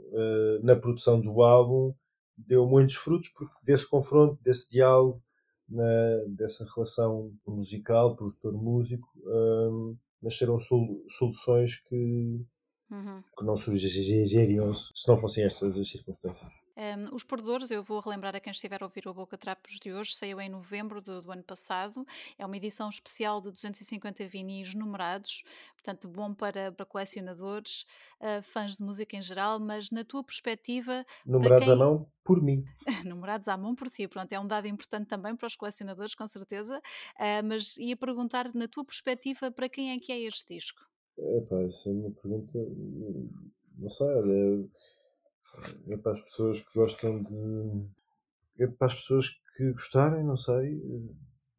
na 0.64 0.76
produção 0.76 1.22
do 1.22 1.42
álbum 1.42 1.94
deu 2.36 2.68
muitos 2.68 2.96
frutos 2.96 3.30
porque 3.30 3.54
desse 3.66 3.88
confronto, 3.88 4.42
desse 4.44 4.70
diálogo 4.70 5.22
na, 5.70 6.24
dessa 6.28 6.66
relação 6.76 7.32
musical, 7.48 8.16
produtor-músico, 8.16 9.08
um, 9.26 9.96
nasceram 10.22 10.60
sol, 10.60 11.04
soluções 11.08 11.80
que, 11.88 12.46
uhum. 12.92 13.24
que 13.38 13.46
não 13.46 13.56
surgiriam 13.56 14.74
se 14.74 15.08
não 15.08 15.16
fossem 15.16 15.46
estas 15.46 15.78
as 15.78 15.90
circunstâncias. 15.90 16.52
Um, 16.80 17.14
os 17.14 17.26
perdedores, 17.26 17.70
eu 17.72 17.84
vou 17.84 18.00
relembrar 18.00 18.34
a 18.34 18.40
quem 18.40 18.52
estiver 18.52 18.82
a 18.82 18.86
ouvir 18.86 19.06
o 19.06 19.14
Boca 19.14 19.38
Trapos 19.38 19.82
de 19.82 19.92
hoje, 19.92 20.16
saiu 20.16 20.40
em 20.40 20.48
novembro 20.48 21.02
do, 21.02 21.22
do, 21.22 21.30
ano 21.30 21.44
passado. 21.44 22.06
É 22.38 22.46
uma 22.46 22.56
edição 22.56 22.88
especial 22.88 23.42
de 23.42 23.52
250 23.52 24.26
vinis 24.28 24.74
numerados, 24.74 25.44
portanto, 25.74 26.08
bom 26.08 26.34
para, 26.34 26.72
para 26.72 26.86
colecionadores, 26.86 27.86
uh, 28.22 28.42
fãs 28.42 28.78
de 28.78 28.84
música 28.84 29.18
em 29.18 29.22
geral, 29.22 29.60
mas 29.60 29.92
na 29.92 30.06
tua 30.06 30.24
perspectiva. 30.24 31.06
Numerados 31.26 31.66
quem... 31.66 31.74
à 31.74 31.76
mão 31.76 32.10
por 32.24 32.42
mim. 32.42 32.64
numerados 33.04 33.50
à 33.50 33.58
mão 33.58 33.76
por 33.76 33.90
ti, 33.90 34.08
pronto, 34.08 34.32
é 34.32 34.40
um 34.40 34.48
dado 34.48 34.70
importante 34.70 35.08
também 35.08 35.36
para 35.36 35.48
os 35.48 35.58
colecionadores, 35.58 36.16
com 36.16 36.28
certeza. 36.28 36.78
Uh, 37.18 37.44
mas 37.46 37.76
ia 37.76 37.98
perguntar, 37.98 38.54
na 38.54 38.70
tua 38.70 38.86
perspectiva, 38.86 39.52
para 39.52 39.68
quem 39.68 39.92
é 39.92 40.00
que 40.00 40.14
é 40.14 40.20
este 40.22 40.56
disco? 40.56 40.80
É 41.18 41.42
pá, 41.42 41.62
essa 41.62 41.90
é 41.90 41.92
uma 41.92 42.12
pergunta. 42.12 42.58
Não 43.78 43.90
sei, 43.90 44.08
é 44.08 44.64
é 45.88 45.98
para 45.98 46.12
as 46.14 46.22
pessoas 46.22 46.60
que 46.60 46.74
gostam 46.74 47.24
de. 47.24 47.88
É 48.60 48.68
para 48.68 48.88
as 48.88 48.94
pessoas 48.94 49.30
que 49.56 49.72
gostarem, 49.72 50.24
não 50.24 50.38
sei. 50.38 50.80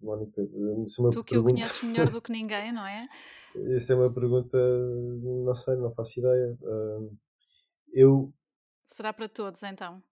Mónica, 0.00 0.42
isso 0.84 1.00
é 1.00 1.04
uma 1.04 1.10
tu 1.10 1.22
que 1.22 1.34
pergunta... 1.34 1.52
o 1.52 1.54
conheces 1.54 1.82
melhor 1.82 2.10
do 2.10 2.20
que 2.22 2.32
ninguém, 2.32 2.72
não 2.72 2.86
é? 2.86 3.06
Isso 3.76 3.92
é 3.92 3.96
uma 3.96 4.12
pergunta, 4.12 4.58
não 4.58 5.54
sei, 5.54 5.76
não 5.76 5.92
faço 5.92 6.20
ideia. 6.20 6.58
Eu. 7.92 8.32
Será 8.86 9.12
para 9.12 9.28
todos 9.28 9.62
então? 9.62 10.02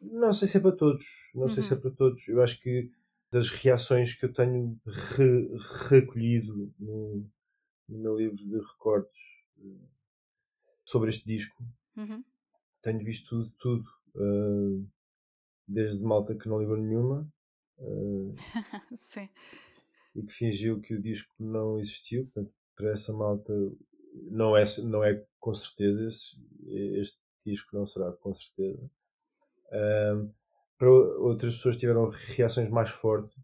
Não 0.00 0.32
sei 0.32 0.48
se 0.48 0.58
é 0.58 0.60
para 0.60 0.72
todos. 0.72 1.04
Não 1.34 1.42
uhum. 1.42 1.48
sei 1.48 1.62
se 1.62 1.72
é 1.72 1.76
uhum. 1.76 1.82
para 1.82 1.90
todos. 1.90 2.28
Eu 2.28 2.42
acho 2.42 2.60
que 2.60 2.90
das 3.30 3.50
reações 3.50 4.14
que 4.14 4.26
eu 4.26 4.32
tenho 4.32 4.78
re 4.86 5.48
recolhido 5.88 6.72
no, 6.78 7.26
no, 7.88 7.98
meu 7.98 8.16
livro 8.16 8.36
de 8.36 8.56
recortes 8.58 9.20
eh, 9.58 9.88
sobre 10.84 11.10
este 11.10 11.26
disco, 11.26 11.64
uhum 11.96 12.22
tenho 12.84 13.02
visto 13.02 13.28
tudo, 13.28 13.50
tudo. 13.58 13.90
Uh, 14.14 14.86
desde 15.66 16.04
malta 16.04 16.34
que 16.34 16.48
não 16.48 16.60
ligou 16.60 16.76
nenhuma. 16.76 17.26
Uh, 17.78 18.34
Sim. 18.96 19.28
E 20.14 20.22
que 20.22 20.32
fingiu 20.32 20.80
que 20.80 20.94
o 20.94 21.00
disco 21.00 21.34
não 21.40 21.78
existiu. 21.78 22.24
Portanto, 22.26 22.52
para 22.76 22.92
essa 22.92 23.12
malta 23.12 23.52
não 24.30 24.56
é, 24.56 24.64
não 24.84 25.02
é 25.02 25.24
com 25.40 25.54
certeza 25.54 26.06
esse, 26.06 26.36
este 27.00 27.18
disco 27.44 27.76
não 27.76 27.86
será 27.86 28.12
com 28.12 28.34
certeza. 28.34 28.90
Uh, 29.68 30.30
para 30.76 30.90
outras 30.90 31.56
pessoas 31.56 31.76
tiveram 31.76 32.10
reações 32.10 32.68
mais 32.68 32.90
fortes 32.90 33.36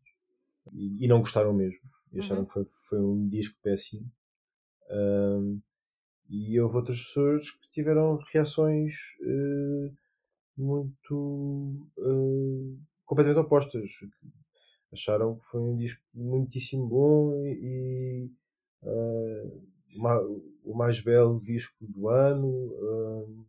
e, 0.72 1.05
e 1.05 1.09
não 1.09 1.20
gostaram 1.20 1.53
mesmo. 1.53 1.83
E 2.12 2.18
acharam 2.18 2.40
uhum. 2.40 2.46
que 2.46 2.53
foi, 2.53 2.64
foi 2.66 3.00
um 3.00 3.29
disco 3.29 3.57
péssimo. 3.62 4.11
E 6.30 6.60
houve 6.60 6.76
outras 6.76 7.02
pessoas 7.02 7.50
que 7.50 7.68
tiveram 7.70 8.16
reações 8.32 8.94
uh, 9.20 9.92
muito 10.56 11.90
uh, 11.98 12.78
completamente 13.04 13.44
opostas. 13.44 13.90
Acharam 14.92 15.36
que 15.36 15.44
foi 15.46 15.60
um 15.60 15.76
disco 15.76 16.00
muitíssimo 16.14 16.86
bom 16.86 17.34
e, 17.44 18.30
uh, 18.84 19.62
uma, 19.96 20.20
o 20.64 20.72
mais 20.76 21.00
belo 21.02 21.40
disco 21.40 21.84
do 21.84 22.08
ano. 22.08 23.48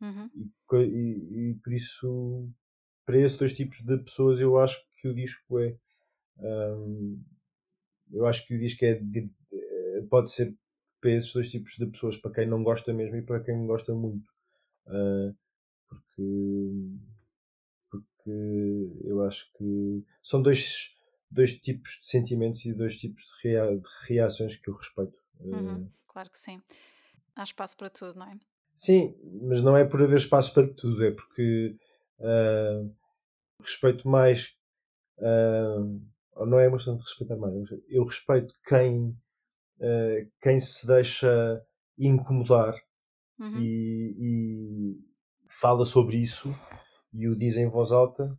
Uhum. 0.00 0.30
E, 0.34 0.76
e, 0.76 1.50
e, 1.50 1.54
por 1.62 1.72
isso, 1.72 2.48
para 3.04 3.20
esses 3.20 3.36
dois 3.36 3.52
tipos 3.52 3.80
de 3.80 3.98
pessoas, 3.98 4.40
eu 4.40 4.58
acho 4.58 4.82
que 4.96 5.08
o 5.08 5.14
disco 5.14 5.58
é. 5.58 5.76
Um, 6.38 7.22
eu 8.10 8.26
acho 8.26 8.46
que 8.46 8.54
o 8.54 8.58
disco 8.58 8.84
é, 8.84 9.00
pode 10.08 10.30
ser 10.30 10.56
para 11.06 11.14
esses 11.14 11.32
dois 11.32 11.48
tipos 11.48 11.76
de 11.78 11.86
pessoas, 11.86 12.16
para 12.16 12.32
quem 12.32 12.48
não 12.48 12.64
gosta 12.64 12.92
mesmo 12.92 13.14
e 13.14 13.22
para 13.22 13.38
quem 13.38 13.64
gosta 13.64 13.94
muito. 13.94 14.28
Uh, 14.88 15.32
porque, 15.88 16.98
porque 17.88 19.00
eu 19.04 19.22
acho 19.22 19.48
que 19.56 20.04
são 20.20 20.42
dois, 20.42 20.96
dois 21.30 21.60
tipos 21.60 22.00
de 22.00 22.08
sentimentos 22.08 22.64
e 22.64 22.72
dois 22.72 22.96
tipos 22.96 23.22
de, 23.22 23.48
rea, 23.48 23.76
de 23.76 23.88
reações 24.08 24.56
que 24.56 24.68
eu 24.68 24.74
respeito. 24.74 25.16
Uhum, 25.38 25.84
uh, 25.84 25.92
claro 26.08 26.28
que 26.28 26.38
sim. 26.38 26.60
Há 27.36 27.44
espaço 27.44 27.76
para 27.76 27.88
tudo, 27.88 28.18
não 28.18 28.26
é? 28.26 28.36
Sim, 28.74 29.14
mas 29.42 29.62
não 29.62 29.76
é 29.76 29.84
por 29.84 30.02
haver 30.02 30.16
espaço 30.16 30.52
para 30.52 30.66
tudo, 30.74 31.04
é 31.04 31.12
porque 31.12 31.76
uh, 32.18 32.92
respeito 33.60 34.08
mais. 34.08 34.56
Não 35.18 36.58
é 36.58 36.66
uma 36.68 36.76
questão 36.76 36.96
de 36.96 37.02
respeitar 37.02 37.36
mais, 37.36 37.54
eu 37.88 38.04
respeito 38.04 38.54
quem 38.68 39.16
uh, 39.78 40.30
quem 40.40 40.58
se 40.60 40.86
deixa 40.86 41.62
incomodar 41.98 42.74
uhum. 43.38 43.60
e, 43.60 44.16
e, 44.18 45.00
fala 45.48 45.84
sobre 45.84 46.16
isso 46.16 46.54
e 47.12 47.28
o 47.28 47.36
diz 47.36 47.56
em 47.56 47.68
voz 47.68 47.92
alta 47.92 48.36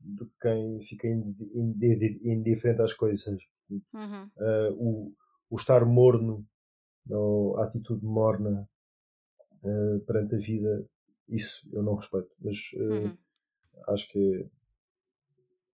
do 0.00 0.26
que 0.26 0.32
quem 0.42 0.80
fica 0.82 1.08
indiferente 1.08 2.82
às 2.82 2.92
coisas. 2.92 3.42
Uhum. 3.70 4.30
Uh, 4.36 4.72
o, 4.78 5.14
o 5.50 5.56
estar 5.56 5.84
morno, 5.84 6.46
ou 7.10 7.58
a 7.58 7.64
atitude 7.64 8.04
morna 8.04 8.68
uh, 9.62 10.00
perante 10.00 10.34
a 10.34 10.38
vida, 10.38 10.86
isso 11.28 11.66
eu 11.72 11.82
não 11.82 11.96
respeito. 11.96 12.30
Mas 12.40 12.56
uh, 12.74 12.82
uhum. 12.82 13.18
acho 13.88 14.08
que 14.10 14.46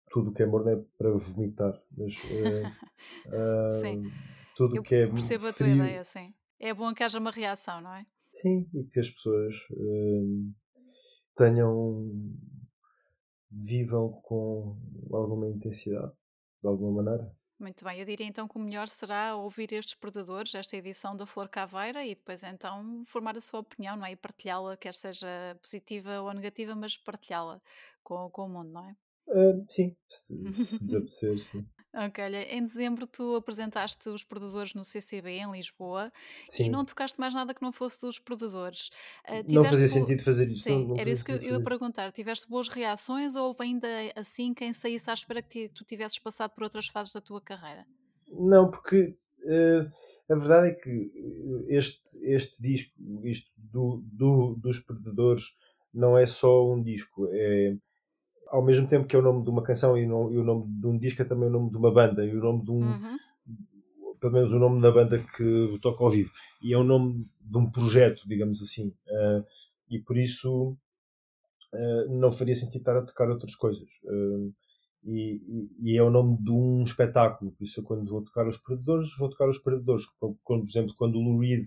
tudo 0.10 0.32
o 0.32 0.34
que 0.34 0.44
é 0.44 0.46
morno 0.46 0.70
é 0.70 0.84
para 0.98 1.12
vomitar, 1.12 1.82
mas 1.96 2.14
sim. 3.82 4.04
Tudo 4.58 4.80
o 4.80 4.84
que 4.84 4.96
é 4.96 5.08
percebo 5.08 5.52
frio, 5.54 5.74
a 5.74 5.78
tua 5.78 5.86
ideia, 5.86 6.04
sim. 6.04 6.34
É 6.60 6.74
bom 6.74 6.92
que 6.92 7.04
haja 7.04 7.20
uma 7.20 7.30
reação, 7.30 7.80
não 7.80 7.94
é? 7.94 8.06
Sim, 8.32 8.68
e 8.74 8.84
que 8.86 9.00
as 9.00 9.10
pessoas 9.10 9.54
uh, 9.72 10.54
tenham 11.36 12.12
vivam 13.52 14.12
com 14.24 14.76
alguma 15.14 15.48
intensidade, 15.48 16.12
de 16.62 16.68
alguma 16.68 17.04
maneira. 17.04 17.32
Muito 17.60 17.84
bem, 17.84 18.00
eu 18.00 18.06
diria 18.06 18.26
então 18.26 18.48
que 18.48 18.58
o 18.58 18.60
melhor 18.60 18.88
será 18.88 19.36
ouvir 19.36 19.74
estes 19.74 19.96
predadores, 19.96 20.54
esta 20.54 20.78
edição 20.78 21.16
da 21.16 21.26
Flor 21.26 21.50
Caveira, 21.50 22.06
e 22.06 22.14
depois 22.14 22.44
então 22.44 23.04
formar 23.06 23.36
a 23.38 23.42
sua 23.42 23.62
opinião, 23.62 23.96
não 23.96 24.06
é? 24.06 24.12
E 24.12 24.16
partilhá-la, 24.16 24.78
quer 24.78 24.94
seja 24.94 25.28
positiva 25.62 26.22
ou 26.22 26.34
negativa, 26.34 26.76
mas 26.76 26.98
partilhá-la 26.98 27.60
com, 28.04 28.30
com 28.30 28.46
o 28.46 28.50
mundo, 28.50 28.72
não 28.72 28.88
é? 28.88 28.96
Uh, 29.28 29.66
sim, 29.68 29.96
se, 30.08 30.54
se 30.54 30.84
desaparecer, 30.84 31.38
sim. 31.40 31.68
Ok, 31.98 32.24
olha, 32.24 32.56
em 32.56 32.64
dezembro 32.64 33.08
tu 33.08 33.36
apresentaste 33.36 34.08
os 34.08 34.24
Perdedores 34.24 34.76
no 34.76 34.84
CCB 34.84 35.32
em 35.32 35.52
Lisboa 35.52 36.14
Sim. 36.48 36.66
e 36.66 36.70
não 36.70 36.86
tocaste 36.86 37.20
mais 37.20 37.34
nada 37.34 37.56
que 37.56 37.62
não 37.62 37.72
fosse 37.72 38.00
dos 38.00 38.20
Perdedores. 38.20 38.90
Uh, 39.28 39.52
não 39.52 39.66
fazia 39.66 39.88
sentido 39.88 40.22
fazer 40.22 40.46
isso. 40.46 40.62
Sim, 40.62 40.82
não, 40.82 40.88
não 40.90 40.98
era 40.98 41.10
isso 41.10 41.26
que 41.26 41.32
eu 41.32 41.42
ia 41.42 41.60
perguntar. 41.60 42.12
Tiveste 42.12 42.48
boas 42.48 42.68
reações 42.68 43.36
ou 43.36 43.48
houve 43.48 43.64
ainda 43.64 43.88
assim 44.16 44.54
quem 44.54 44.72
saísse 44.74 45.10
à 45.10 45.14
espera 45.14 45.42
que 45.42 45.70
tu 45.70 45.84
tivesses 45.84 46.20
passado 46.20 46.52
por 46.52 46.62
outras 46.64 46.88
fases 46.88 47.12
da 47.12 47.20
tua 47.20 47.42
carreira? 47.42 47.84
Não, 48.30 48.70
porque 48.70 49.18
uh, 49.46 50.32
a 50.32 50.36
verdade 50.36 50.68
é 50.68 50.74
que 50.74 51.12
este, 51.68 52.24
este 52.26 52.62
disco, 52.62 52.94
isto 53.24 53.50
do, 53.58 54.04
do, 54.06 54.56
dos 54.62 54.80
Perdedores, 54.82 55.46
não 55.92 56.16
é 56.16 56.28
só 56.28 56.72
um 56.72 56.84
disco, 56.84 57.28
é 57.32 57.76
ao 58.50 58.64
mesmo 58.64 58.88
tempo 58.88 59.08
que 59.08 59.16
é 59.16 59.20
o 59.20 59.22
nome 59.22 59.44
de 59.44 59.50
uma 59.50 59.64
canção 59.64 59.98
e, 59.98 60.06
o 60.06 60.44
nome 60.44 60.66
de 60.68 60.88
um 60.88 60.98
disco 60.98 61.22
é 61.22 61.26
também 61.26 61.48
o 61.48 61.52
nome 61.52 61.70
de 61.72 61.78
uma 61.78 61.92
banda 61.92 62.26
e 62.26 62.36
o 62.36 62.40
nome 62.40 62.64
de 62.64 62.72
um 62.72 62.82
uhum. 62.82 63.18
pelo 64.20 64.34
menos 64.34 64.52
o 64.52 64.60
nome 64.60 64.82
da 64.82 64.92
banda 64.92 65.20
que 65.20 65.80
toca 65.82 66.04
ao 66.04 66.10
vivo. 66.10 66.32
E 66.62 66.74
é 66.74 66.78
o 66.78 66.84
nome 66.84 67.26
de 67.40 67.58
um 67.58 67.70
projeto 67.70 68.28
digamos 68.28 68.62
assim. 68.62 68.90
Uh, 69.08 69.44
e 69.90 70.00
por 70.00 70.18
isso 70.18 70.78
uh, 71.74 72.20
não 72.20 72.32
faria 72.32 72.56
sentido 72.56 72.82
estar 72.82 72.98
a 72.98 73.06
tocar 73.06 73.30
outras 73.30 73.56
coisas. 73.56 73.90
Uh, 74.04 74.54
e, 75.04 75.42
e, 75.48 75.92
e, 75.94 75.98
é 75.98 76.04
o 76.04 76.10
nome 76.10 76.38
de 76.42 76.52
um 76.52 76.84
espetáculo. 76.84 77.52
Por 77.52 77.64
isso 77.64 77.80
eu, 77.80 77.84
quando 77.84 78.10
vou 78.10 78.24
tocar 78.24 78.48
os 78.48 78.58
Predadores 78.58 79.10
vou 79.18 79.30
tocar 79.30 79.48
os 79.48 79.60
Predadores. 79.60 80.06
Quando, 80.20 80.38
por 80.44 80.64
exemplo 80.64 80.96
quando 80.98 81.16
o 81.16 81.22
Lou 81.22 81.40
Reed 81.40 81.64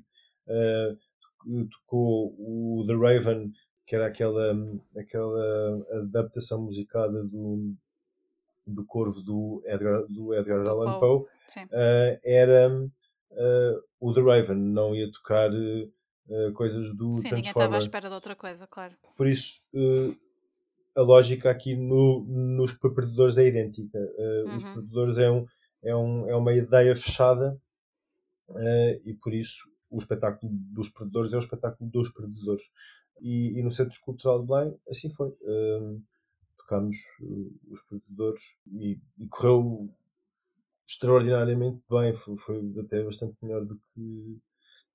tocou 1.70 2.34
o 2.38 2.84
The 2.86 2.94
Raven 2.94 3.52
que 3.90 3.96
era 3.96 4.06
aquela, 4.06 4.56
aquela 4.96 5.84
adaptação 5.98 6.62
musicada 6.62 7.24
do, 7.24 7.74
do 8.64 8.84
Corvo 8.84 9.20
do 9.20 9.64
Edgar, 9.66 10.06
do 10.06 10.32
Edgar 10.32 10.62
do 10.62 10.70
Allan 10.70 11.00
Poe, 11.00 11.22
uh, 11.22 12.20
era 12.22 12.72
uh, 12.72 13.82
o 13.98 14.14
The 14.14 14.20
Raven, 14.20 14.58
não 14.58 14.94
ia 14.94 15.10
tocar 15.10 15.50
uh, 15.50 16.52
coisas 16.54 16.94
do 16.94 17.12
Sim, 17.14 17.34
ninguém 17.34 17.50
estava 17.50 17.74
à 17.74 17.78
espera 17.78 18.06
de 18.06 18.14
outra 18.14 18.36
coisa, 18.36 18.64
claro. 18.68 18.94
Por 19.16 19.26
isso, 19.26 19.60
a 20.94 21.00
lógica 21.00 21.50
aqui 21.50 21.74
no, 21.74 22.24
nos 22.28 22.72
Predadores 22.72 23.38
é 23.38 23.48
idêntica. 23.48 23.98
Uhum. 23.98 24.56
Os 24.56 24.64
Predadores 24.66 25.18
é, 25.18 25.28
um, 25.28 25.46
é, 25.82 25.96
um, 25.96 26.30
é 26.30 26.36
uma 26.36 26.52
ideia 26.52 26.94
fechada 26.94 27.60
e 29.04 29.12
por 29.14 29.34
isso 29.34 29.68
o 29.90 29.98
espetáculo 29.98 30.52
dos 30.52 30.88
Predadores 30.88 31.32
é 31.32 31.36
o 31.36 31.40
espetáculo 31.40 31.90
dos 31.90 32.10
Predadores 32.10 32.62
e, 33.20 33.58
e 33.58 33.62
no 33.62 33.70
Centro 33.70 33.98
Cultural 34.00 34.40
de 34.40 34.46
Belém 34.46 34.78
assim 34.88 35.10
foi. 35.10 35.30
Uh, 35.42 36.02
tocámos 36.70 36.96
uh, 37.20 37.52
os 37.68 37.82
produtores 37.82 38.40
e, 38.72 39.00
e, 39.18 39.26
correu 39.26 39.92
extraordinariamente 40.88 41.82
bem, 41.90 42.14
foi, 42.14 42.36
foi, 42.36 42.74
até 42.78 43.02
bastante 43.02 43.36
melhor 43.42 43.64
do 43.64 43.76
que, 43.76 44.38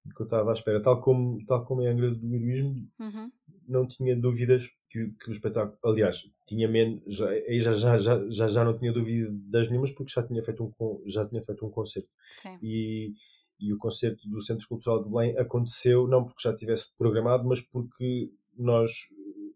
do 0.05 0.15
que 0.15 0.21
eu 0.21 0.25
estava 0.25 0.49
à 0.49 0.53
espera. 0.53 0.81
Tal 0.81 1.01
como, 1.01 1.45
tal 1.45 1.65
como 1.65 1.81
em 1.81 1.87
Angra 1.87 2.11
do 2.11 2.33
Heroísmo, 2.33 2.87
uhum. 2.99 3.31
não 3.67 3.87
tinha 3.87 4.15
dúvidas 4.15 4.69
que, 4.89 5.09
que, 5.11 5.29
o 5.29 5.31
espetáculo, 5.31 5.77
aliás, 5.83 6.29
tinha 6.45 6.67
menos, 6.67 7.01
já, 7.07 7.27
já, 7.59 7.73
já, 7.73 7.97
já, 7.97 8.29
já, 8.29 8.47
já 8.47 8.63
não 8.63 8.77
tinha 8.77 8.91
dúvidas 8.91 9.69
nenhumas 9.69 9.91
porque 9.91 10.13
já 10.13 10.23
tinha 10.23 10.41
feito 10.43 10.63
um, 10.63 11.01
já 11.05 11.25
tinha 11.27 11.41
feito 11.41 11.65
um 11.65 11.69
concerto. 11.69 12.09
Sim. 12.31 12.57
E, 12.61 13.13
e 13.59 13.73
o 13.73 13.77
concerto 13.77 14.27
do 14.27 14.41
Centro 14.41 14.67
Cultural 14.67 15.03
de 15.03 15.09
Belém 15.09 15.37
aconteceu 15.37 16.07
não 16.07 16.23
porque 16.23 16.43
já 16.43 16.55
tivesse 16.55 16.93
programado, 16.97 17.47
mas 17.47 17.61
porque 17.61 18.31
nós 18.57 18.91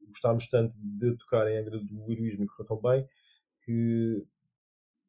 gostámos 0.07 0.47
tanto 0.47 0.75
de 0.77 1.15
tocar 1.17 1.49
em 1.49 1.57
Angra 1.57 1.79
do 1.79 2.12
Heroísmo 2.12 2.43
e 2.43 2.47
correu 2.47 2.65
tão 2.65 2.81
bem 2.81 3.07
que 3.63 4.23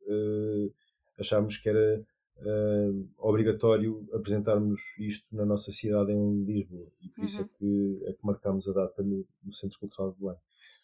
uh, 0.03 0.75
achámos 1.19 1.57
que 1.57 1.69
era 1.69 2.05
uh, 2.39 3.09
obrigatório 3.19 4.07
apresentarmos 4.13 4.81
isto 4.99 5.27
na 5.35 5.45
nossa 5.45 5.73
cidade 5.73 6.13
em 6.13 6.45
Lisboa 6.45 6.91
e 7.01 7.09
por 7.09 7.21
uhum. 7.21 7.27
isso 7.27 7.39
é 7.39 7.43
uhum. 7.43 7.49
que, 7.49 8.03
é 8.07 8.13
que 8.13 8.27
marcámos 8.27 8.69
a 8.69 8.73
data 8.73 9.03
no, 9.03 9.27
no 9.43 9.53
Centro 9.53 9.79
Cultural 9.79 10.13
de 10.13 10.21
Belém. 10.21 10.39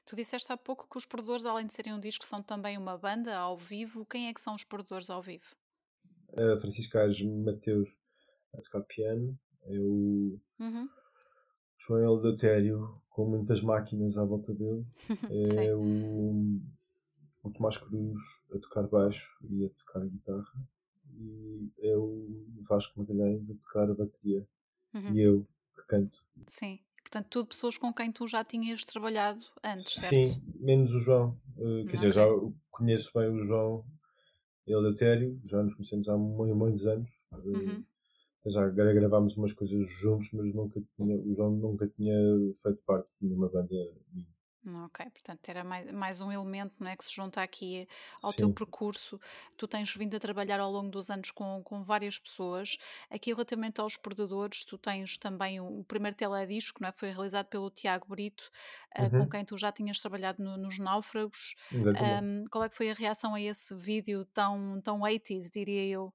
Tu 0.07 0.15
disseste 0.15 0.53
há 0.53 0.57
pouco 0.57 0.89
que 0.89 0.97
os 0.97 1.05
Perdedores, 1.05 1.45
além 1.45 1.67
de 1.67 1.75
serem 1.75 1.93
um 1.93 2.01
disco, 2.01 2.25
são 2.25 2.41
também 2.41 2.79
uma 2.79 2.97
banda 2.97 3.37
ao 3.37 3.59
vivo. 3.59 4.07
Quem 4.07 4.29
é 4.29 4.35
que 4.35 4.41
são 4.41 4.55
os 4.55 4.63
Perdedores 4.63 5.11
ao 5.11 5.21
vivo? 5.21 5.57
Francisco 6.61 6.99
Aires 6.99 7.23
Mateus 7.23 7.89
a 8.55 8.61
tocar 8.63 8.83
piano, 8.83 9.39
eu 9.67 10.41
uhum. 10.59 10.89
João 11.79 12.19
Eleutério 12.19 13.01
com 13.11 13.27
muitas 13.27 13.63
máquinas 13.63 14.17
à 14.17 14.25
volta 14.25 14.53
dele, 14.53 14.85
é 15.67 15.75
o, 15.75 16.61
o 17.43 17.51
Tomás 17.51 17.77
Cruz 17.77 18.21
a 18.55 18.59
tocar 18.59 18.87
baixo 18.87 19.39
e 19.49 19.65
a 19.65 19.69
tocar 19.71 20.07
guitarra, 20.07 20.69
e 21.19 21.71
é 21.81 21.97
o 21.97 22.45
Vasco 22.69 22.99
Magalhães 23.01 23.51
a 23.51 23.55
tocar 23.55 23.91
a 23.91 23.95
bateria, 23.95 24.47
uhum. 24.95 25.15
e 25.15 25.21
eu 25.21 25.47
que 25.75 25.87
canto. 25.87 26.25
Sim. 26.47 26.81
Portanto, 27.03 27.29
tudo 27.31 27.47
pessoas 27.47 27.79
com 27.79 27.93
quem 27.95 28.11
tu 28.11 28.27
já 28.27 28.43
tinhas 28.43 28.85
trabalhado 28.85 29.45
antes, 29.63 29.95
certo? 29.95 30.11
Sim, 30.11 30.43
menos 30.57 30.93
o 30.93 30.99
João. 30.99 31.41
Uh, 31.57 31.63
quer 31.63 31.83
okay. 31.83 31.93
dizer, 31.93 32.13
já 32.13 32.25
conheço 32.69 33.13
bem 33.15 33.31
o 33.31 33.43
João 33.43 33.85
Eleutério, 34.67 35.41
já 35.45 35.63
nos 35.63 35.75
conhecemos 35.75 36.09
há 36.09 36.17
muitos 36.17 36.87
anos. 36.87 37.09
Uhum. 37.33 37.85
Já 38.47 38.69
gravámos 38.69 39.37
umas 39.37 39.53
coisas 39.53 39.85
juntos, 40.01 40.31
mas 40.33 40.55
nunca 40.55 40.81
tinha, 40.97 41.17
o 41.17 41.35
João 41.35 41.51
nunca 41.51 41.89
tinha 41.89 42.15
feito 42.63 42.81
parte 42.87 43.09
de 43.21 43.27
nenhuma 43.27 43.49
banda 43.49 43.75
minha. 44.13 44.36
Ok, 44.85 45.07
portanto 45.11 45.49
era 45.49 45.63
mais, 45.63 45.93
mais 45.93 46.21
um 46.21 46.33
elemento 46.33 46.75
não 46.81 46.89
é, 46.89 46.97
que 46.97 47.05
se 47.05 47.15
junta 47.15 47.41
aqui 47.41 47.87
ao 48.23 48.33
Sim. 48.33 48.39
teu 48.39 48.53
percurso. 48.53 49.21
Tu 49.57 49.69
tens 49.69 49.95
vindo 49.95 50.17
a 50.17 50.21
trabalhar 50.21 50.59
ao 50.59 50.71
longo 50.71 50.91
dos 50.91 51.09
anos 51.09 51.31
com, 51.31 51.63
com 51.63 51.83
várias 51.83 52.19
pessoas. 52.19 52.77
Aqui 53.09 53.33
relativamente 53.33 53.81
aos 53.81 53.97
predadores, 53.97 54.65
tu 54.65 54.77
tens 54.77 55.17
também 55.17 55.61
o, 55.61 55.81
o 55.81 55.85
primeiro 55.85 56.17
teledisco, 56.17 56.83
não 56.83 56.89
é? 56.89 56.93
foi 56.93 57.11
realizado 57.11 57.47
pelo 57.47 57.71
Tiago 57.71 58.07
Brito, 58.09 58.51
uh, 58.99 59.03
uhum. 59.03 59.11
com 59.11 59.31
quem 59.31 59.45
tu 59.45 59.57
já 59.57 59.71
tinhas 59.71 60.01
trabalhado 60.01 60.43
no, 60.43 60.57
nos 60.57 60.79
Náufragos. 60.79 61.55
Um, 61.73 62.45
qual 62.51 62.65
é 62.65 62.69
que 62.69 62.77
foi 62.77 62.91
a 62.91 62.95
reação 62.95 63.35
a 63.35 63.41
esse 63.41 63.75
vídeo 63.75 64.25
tão, 64.27 64.81
tão 64.81 65.01
80s, 65.01 65.49
diria 65.53 65.87
eu? 65.87 66.13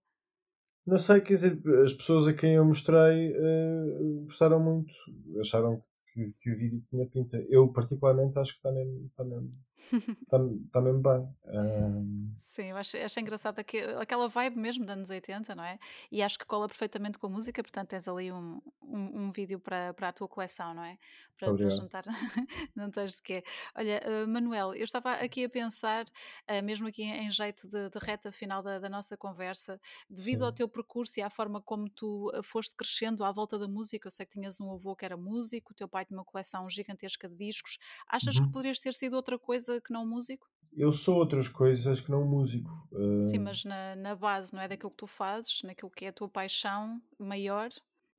Não 0.86 0.98
sei, 0.98 1.22
quer 1.22 1.34
dizer, 1.34 1.62
as 1.84 1.94
pessoas 1.94 2.28
a 2.28 2.34
quem 2.34 2.56
eu 2.56 2.66
mostrei 2.66 3.32
uh, 3.32 4.24
gostaram 4.24 4.60
muito, 4.60 4.92
acharam 5.40 5.78
que, 5.78 5.91
que, 6.14 6.52
o 6.52 6.58
vídeo 6.58 6.82
tinha 6.82 7.06
pinta. 7.08 7.38
Eu, 7.50 7.68
particularmente, 7.70 8.38
acho 8.40 8.52
que 8.54 8.60
está 8.60 8.72
mesmo, 8.72 9.06
está 9.08 9.24
mesmo, 9.24 9.54
está, 9.92 10.38
está 10.66 10.82
mesmo 10.82 11.02
bem. 11.02 11.28
Um... 11.46 12.34
Sim, 12.38 12.70
eu 12.70 12.78
acho, 12.78 12.98
acho 12.98 13.20
engraçado 13.20 13.60
aquela 14.00 14.28
vibe 14.28 14.58
mesmo 14.58 14.86
dos 14.86 14.94
anos 14.94 15.10
80, 15.10 15.56
não 15.56 15.64
é? 15.64 15.80
E 16.12 16.22
acho 16.22 16.38
que 16.38 16.46
cola 16.46 16.68
perfeitamente 16.68 17.18
com 17.18 17.28
a 17.28 17.30
música, 17.30 17.62
portanto 17.62 17.90
tens 17.90 18.08
ali 18.08 18.32
um, 18.32 18.62
um, 18.82 19.24
um 19.24 19.32
vídeo 19.32 19.60
para, 19.60 19.94
para 19.94 20.10
a 20.10 20.12
tua 20.12 20.28
coleção, 20.28 20.74
não 20.74 20.84
é? 20.84 20.98
Para, 21.38 21.56
para 21.56 21.70
juntar, 21.72 22.04
não 22.76 22.92
tens 22.92 23.16
de 23.16 23.22
quê. 23.24 23.44
Olha, 23.76 24.00
uh, 24.06 24.28
Manuel, 24.28 24.76
eu 24.76 24.84
estava 24.84 25.14
aqui 25.14 25.44
a 25.44 25.50
pensar, 25.50 26.06
uh, 26.06 26.64
mesmo 26.64 26.88
aqui 26.88 27.04
em 27.04 27.32
jeito 27.32 27.68
de, 27.68 27.90
de 27.90 28.00
reta 28.00 28.32
final 28.32 28.62
da, 28.62 28.78
da, 28.78 28.90
nossa 28.90 29.18
conversa, 29.18 29.82
devido 30.08 30.40
Sim. 30.40 30.46
ao 30.46 30.52
teu 30.52 30.70
percurso 30.70 31.20
e 31.20 31.24
à 31.24 31.30
forma 31.32 31.60
como 31.60 31.90
tu 31.90 32.32
eh, 32.36 32.44
foste 32.44 32.76
crescendo 32.76 33.24
à 33.24 33.32
volta 33.32 33.58
da 33.58 33.68
música, 33.68 34.08
eu 34.08 34.12
sei 34.12 34.26
que 34.26 34.34
tinhas 34.34 34.60
um 34.62 34.72
avô 34.72 34.96
que 34.96 35.04
era 35.04 35.18
músico, 35.18 35.72
o 35.72 35.76
teu 35.76 35.88
pai 35.88 36.06
tinha 36.06 36.18
uma 36.18 36.26
coleção 36.26 36.70
gigantesca 36.70 37.28
de 37.28 37.36
discos, 37.36 37.80
achas 38.08 38.36
uhum. 38.36 38.46
que 38.46 38.52
poderias 38.52 38.80
ter 38.80 38.94
sido 38.94 39.16
outra 39.16 39.40
coisa 39.40 39.71
que 39.80 39.94
não 39.94 40.06
músico? 40.06 40.46
Eu 40.74 40.92
sou 40.92 41.18
outras 41.18 41.48
coisas 41.48 42.00
que 42.00 42.10
não 42.10 42.26
músico. 42.26 42.70
Uh... 42.92 43.28
Sim, 43.28 43.40
mas 43.40 43.64
na, 43.66 43.96
na 43.96 44.16
base, 44.16 44.54
não 44.54 44.62
é 44.62 44.68
daquilo 44.68 44.92
que 44.92 44.98
tu 44.98 45.08
fazes, 45.08 45.62
naquilo 45.64 45.92
que 45.92 46.06
é 46.06 46.10
a 46.10 46.14
tua 46.14 46.30
paixão 46.30 47.02
maior, 47.20 47.70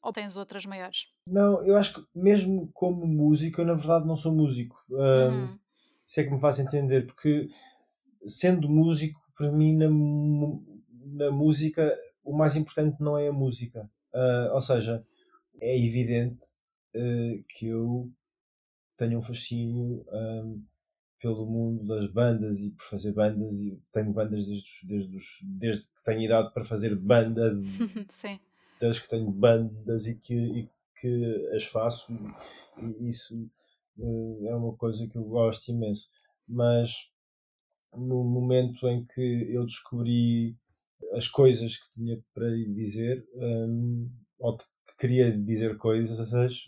ou 0.03 0.13
tens 0.13 0.37
outras 0.37 0.67
maiores? 0.67 1.09
Não, 1.27 1.65
eu 1.67 1.77
acho 1.77 1.95
que 1.95 2.07
mesmo 2.15 2.71
como 2.73 3.07
músico, 3.07 3.61
eu 3.61 3.67
na 3.67 3.75
verdade 3.75 4.07
não 4.07 4.17
sou 4.17 4.33
músico. 4.33 4.77
Uhum. 4.91 5.59
Se 6.05 6.21
é 6.21 6.25
que 6.25 6.31
me 6.31 6.39
faz 6.39 6.59
entender, 6.59 7.07
porque 7.07 7.49
sendo 8.27 8.69
músico, 8.69 9.21
para 9.35 9.51
mim, 9.51 9.77
na, 9.77 9.89
na 9.89 11.31
música, 11.31 11.97
o 12.23 12.37
mais 12.37 12.55
importante 12.55 13.01
não 13.01 13.17
é 13.17 13.29
a 13.29 13.33
música. 13.33 13.91
Uh, 14.13 14.53
ou 14.53 14.61
seja, 14.61 15.05
é 15.61 15.79
evidente 15.79 16.45
uh, 16.95 17.45
que 17.49 17.69
eu 17.69 18.11
tenho 18.97 19.19
um 19.19 19.23
fascínio 19.23 20.05
um, 20.13 20.65
pelo 21.23 21.47
mundo 21.47 21.87
das 21.87 22.09
bandas 22.09 22.61
e 22.61 22.71
por 22.71 22.85
fazer 22.85 23.13
bandas 23.13 23.55
e 23.61 23.81
tenho 23.93 24.13
bandas 24.13 24.49
desde, 24.49 24.71
desde, 24.85 25.17
os, 25.17 25.39
desde 25.41 25.83
que 25.87 26.03
tenho 26.05 26.21
idade 26.21 26.53
para 26.53 26.65
fazer 26.65 26.97
banda 26.97 27.55
Sim. 28.11 28.41
desde 28.81 29.03
que 29.03 29.09
tenho 29.09 29.31
bandas 29.31 30.09
e 30.09 30.17
que, 30.17 30.35
e 30.35 30.69
que 31.01 31.51
as 31.55 31.63
faço 31.63 32.13
e 32.77 33.09
isso 33.09 33.49
uh, 33.99 34.49
é 34.49 34.57
uma 34.57 34.75
coisa 34.75 35.07
que 35.07 35.17
eu 35.17 35.23
gosto 35.23 35.71
imenso 35.71 36.11
mas 36.49 37.09
no 37.97 38.25
momento 38.25 38.89
em 38.89 39.05
que 39.05 39.49
eu 39.49 39.65
descobri 39.65 40.57
as 41.13 41.29
coisas 41.29 41.77
que 41.77 41.89
tinha 41.93 42.21
para 42.35 42.49
dizer 42.49 43.25
um, 43.37 44.11
ou 44.41 44.57
que, 44.57 44.65
que, 44.65 44.97
queria 44.99 45.31
dizer 45.31 45.77
coisas 45.77 46.19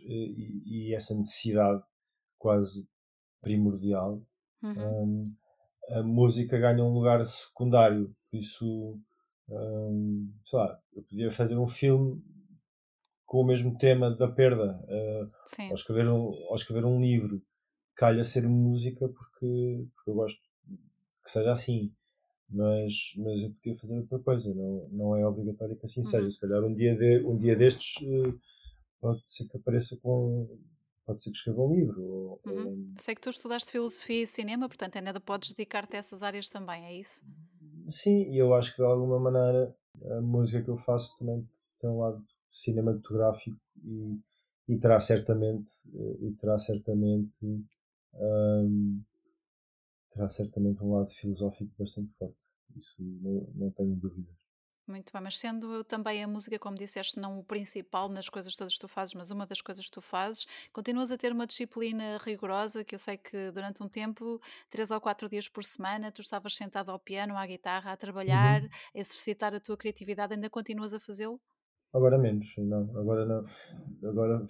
e, 0.06 0.62
e 0.64 0.94
essa 0.94 1.12
necessidade 1.12 1.82
quase 2.38 2.86
primordial 3.42 4.22
uhum. 4.64 5.02
um, 5.02 5.34
a 5.90 6.02
música 6.02 6.58
ganha 6.58 6.82
um 6.82 6.92
lugar 6.92 7.24
secundário 7.24 8.14
por 8.30 8.38
isso 8.38 8.98
um, 9.48 10.32
sei 10.44 10.58
lá, 10.58 10.78
eu 10.94 11.02
podia 11.02 11.30
fazer 11.30 11.58
um 11.58 11.66
filme 11.66 12.22
com 13.26 13.40
o 13.40 13.46
mesmo 13.46 13.76
tema 13.76 14.10
da 14.10 14.28
perda 14.28 14.80
uh, 14.88 15.30
ou, 15.68 15.74
escrever 15.74 16.08
um, 16.08 16.20
ou 16.20 16.54
escrever 16.54 16.84
um 16.84 17.00
livro 17.00 17.42
calha 17.94 18.24
ser 18.24 18.48
música 18.48 19.08
porque, 19.08 19.86
porque 19.94 20.10
eu 20.10 20.14
gosto 20.14 20.40
que 21.22 21.30
seja 21.30 21.52
assim 21.52 21.92
mas, 22.48 23.12
mas 23.16 23.42
eu 23.42 23.50
podia 23.50 23.74
fazer 23.74 23.98
outra 23.98 24.18
coisa, 24.20 24.54
não, 24.54 24.88
não 24.90 25.16
é 25.16 25.26
obrigatório 25.26 25.76
que 25.76 25.86
assim 25.86 26.00
uhum. 26.00 26.04
seja. 26.04 26.30
Se 26.30 26.40
calhar 26.40 26.62
um 26.62 26.74
dia, 26.74 26.94
de, 26.94 27.24
um 27.26 27.36
dia 27.36 27.56
destes 27.56 27.96
uh, 28.02 28.38
pode 29.00 29.22
ser 29.26 29.48
que 29.48 29.56
apareça 29.56 29.98
com. 30.00 30.48
Pode 31.04 31.22
ser 31.22 31.30
que 31.30 31.36
escreva 31.36 31.62
um 31.62 31.74
livro. 31.74 32.02
Ou, 32.02 32.40
uhum. 32.46 32.66
ou... 32.66 32.76
Sei 32.96 33.14
que 33.14 33.20
tu 33.20 33.30
estudaste 33.30 33.70
filosofia 33.70 34.22
e 34.22 34.26
cinema, 34.26 34.68
portanto 34.68 34.96
ainda 34.96 35.18
podes 35.20 35.52
dedicar-te 35.52 35.96
a 35.96 35.98
essas 35.98 36.22
áreas 36.22 36.48
também, 36.48 36.84
é 36.84 36.94
isso? 36.94 37.22
Sim, 37.88 38.30
e 38.30 38.38
eu 38.38 38.54
acho 38.54 38.70
que 38.70 38.78
de 38.78 38.84
alguma 38.84 39.18
maneira 39.18 39.74
a 40.10 40.20
música 40.20 40.62
que 40.62 40.70
eu 40.70 40.76
faço 40.76 41.16
também 41.18 41.46
tem 41.80 41.90
um 41.90 42.00
lado 42.00 42.24
cinematográfico 42.50 43.60
e, 43.84 44.18
e 44.68 44.78
terá 44.78 44.98
certamente 45.00 45.72
eh, 45.94 46.16
e 46.20 46.32
terá 46.32 46.58
certamente 46.58 47.44
um, 48.14 49.02
terá 50.10 50.28
certamente 50.30 50.82
um 50.82 50.94
lado 50.94 51.10
filosófico 51.10 51.70
bastante 51.78 52.12
forte. 52.12 52.36
Isso 52.76 52.94
não, 52.98 53.46
não 53.54 53.70
tenho 53.70 53.94
dúvidas. 53.96 54.43
Muito 54.86 55.10
bem, 55.12 55.22
mas 55.22 55.38
sendo 55.38 55.82
também 55.84 56.22
a 56.22 56.28
música, 56.28 56.58
como 56.58 56.76
disseste, 56.76 57.18
não 57.18 57.38
o 57.38 57.44
principal 57.44 58.06
nas 58.08 58.28
coisas 58.28 58.54
todas 58.54 58.74
que 58.74 58.80
tu 58.80 58.88
fazes, 58.88 59.14
mas 59.14 59.30
uma 59.30 59.46
das 59.46 59.62
coisas 59.62 59.86
que 59.86 59.90
tu 59.90 60.02
fazes, 60.02 60.46
continuas 60.72 61.10
a 61.10 61.16
ter 61.16 61.32
uma 61.32 61.46
disciplina 61.46 62.18
rigorosa, 62.22 62.84
que 62.84 62.94
eu 62.94 62.98
sei 62.98 63.16
que 63.16 63.50
durante 63.50 63.82
um 63.82 63.88
tempo, 63.88 64.38
três 64.68 64.90
ou 64.90 65.00
quatro 65.00 65.26
dias 65.26 65.48
por 65.48 65.64
semana, 65.64 66.12
tu 66.12 66.20
estavas 66.20 66.54
sentado 66.54 66.90
ao 66.90 66.98
piano, 66.98 67.36
à 67.36 67.46
guitarra, 67.46 67.92
a 67.92 67.96
trabalhar, 67.96 68.60
uhum. 68.60 68.68
a 68.94 68.98
exercitar 68.98 69.54
a 69.54 69.60
tua 69.60 69.76
criatividade, 69.76 70.34
ainda 70.34 70.50
continuas 70.50 70.92
a 70.92 71.00
fazê-lo? 71.00 71.40
Agora 71.94 72.18
menos, 72.18 72.54
não, 72.58 72.82
agora 72.98 73.24
não, 73.24 73.44
agora 74.06 74.46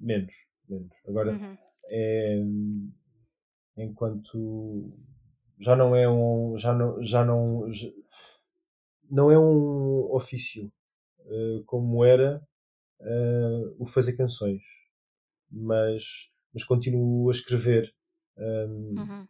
menos, 0.00 0.34
menos. 0.68 0.96
Agora 1.06 1.32
uhum. 1.32 1.58
é 1.84 2.40
enquanto 3.76 4.92
já 5.58 5.76
não 5.76 5.94
é 5.94 6.08
um 6.08 6.56
já 6.56 6.72
não 6.74 7.02
já 7.02 7.24
não 7.24 7.70
já, 7.70 7.88
não 9.10 9.30
é 9.30 9.38
um 9.38 10.12
ofício 10.14 10.72
uh, 11.20 11.64
como 11.64 12.04
era 12.04 12.42
uh, 13.00 13.76
o 13.78 13.86
fazer 13.86 14.16
canções 14.16 14.62
mas 15.50 16.30
mas 16.52 16.64
continuo 16.64 17.28
a 17.28 17.32
escrever 17.32 17.92
um, 18.36 18.94
uhum. 18.98 19.28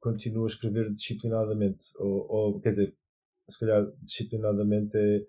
continuo 0.00 0.44
a 0.44 0.48
escrever 0.48 0.90
disciplinadamente 0.92 1.86
ou, 1.96 2.30
ou, 2.30 2.60
quer 2.60 2.70
dizer 2.70 2.96
se 3.48 3.58
calhar 3.58 3.86
disciplinadamente 4.00 4.96
é 4.96 5.26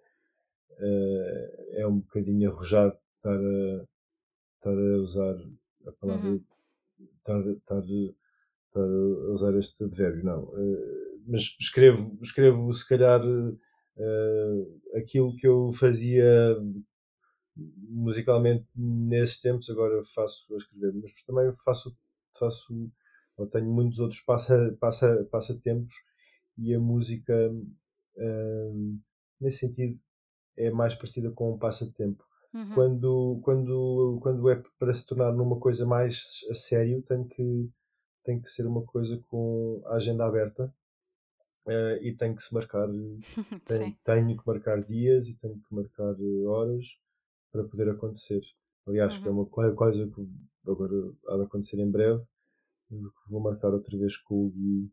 uh, 0.80 1.80
é 1.82 1.88
um 1.88 2.00
bocadinho 2.00 2.52
arrojado 2.52 2.98
estar 3.18 3.40
a 3.40 3.86
estar 4.56 4.78
a 4.78 5.02
usar 5.02 5.36
a 5.88 5.92
palavra 5.94 6.30
uhum. 6.30 6.44
estar, 7.18 7.40
estar 7.50 7.84
estar 8.74 8.82
a 8.82 9.34
usar 9.34 9.56
este 9.56 9.84
advérbio, 9.84 10.24
não. 10.24 10.52
Mas 11.26 11.56
escrevo, 11.60 12.18
escrevo 12.22 12.74
se 12.74 12.88
calhar 12.88 13.22
uh, 13.26 14.82
aquilo 14.96 15.36
que 15.36 15.48
eu 15.48 15.72
fazia 15.74 16.58
musicalmente 17.56 18.66
nesses 18.76 19.40
tempos, 19.40 19.70
agora 19.70 20.04
faço 20.14 20.54
a 20.54 20.58
escrever, 20.58 20.94
mas 20.94 21.14
também 21.24 21.52
faço, 21.64 21.96
faço 22.38 22.92
ou 23.38 23.48
tenho 23.48 23.72
muitos 23.72 24.00
outros 24.00 24.22
passa, 24.22 24.76
passa, 24.80 25.28
passatempos 25.32 25.94
e 26.58 26.74
a 26.74 26.80
música 26.80 27.52
uh, 27.52 29.00
nesse 29.40 29.60
sentido 29.60 30.00
é 30.58 30.70
mais 30.70 30.94
parecida 30.96 31.32
com 31.32 31.54
um 31.54 31.58
passatempo. 31.58 32.24
Uhum. 32.54 32.74
Quando, 32.76 33.40
quando, 33.44 34.20
quando 34.22 34.50
é 34.50 34.62
para 34.78 34.94
se 34.94 35.06
tornar 35.06 35.32
numa 35.32 35.60
coisa 35.60 35.86
mais 35.86 36.42
a 36.50 36.54
sério, 36.54 37.02
tenho 37.02 37.26
que 37.26 37.70
tem 38.24 38.40
que 38.40 38.50
ser 38.50 38.66
uma 38.66 38.84
coisa 38.84 39.22
com 39.30 39.82
a 39.86 39.96
agenda 39.96 40.26
aberta 40.26 40.74
uh, 41.68 42.02
e 42.02 42.16
tem 42.16 42.36
que 42.36 42.42
se 42.42 42.54
marcar, 42.54 42.88
tem, 43.66 43.98
tenho 44.04 44.38
que 44.38 44.48
marcar 44.48 44.84
dias 44.84 45.28
e 45.28 45.38
tenho 45.40 45.56
que 45.56 45.76
marcar 45.76 46.16
eh, 46.20 46.46
horas 46.46 46.86
para 47.52 47.64
poder 47.64 47.90
acontecer. 47.90 48.42
Aliás, 48.88 49.16
uhum. 49.16 49.22
que 49.22 49.28
é 49.28 49.32
uhum. 49.32 49.38
uma 49.42 49.46
coisa 49.76 50.08
que 50.08 50.28
agora 50.68 50.94
há 51.30 51.38
de 51.38 51.44
acontecer 51.44 51.80
em 51.80 51.90
breve, 51.90 52.24
vou 53.30 53.42
marcar 53.42 53.74
outra 53.74 53.98
vez 53.98 54.18
com 54.18 54.46
o 54.46 54.50
Gui 54.50 54.92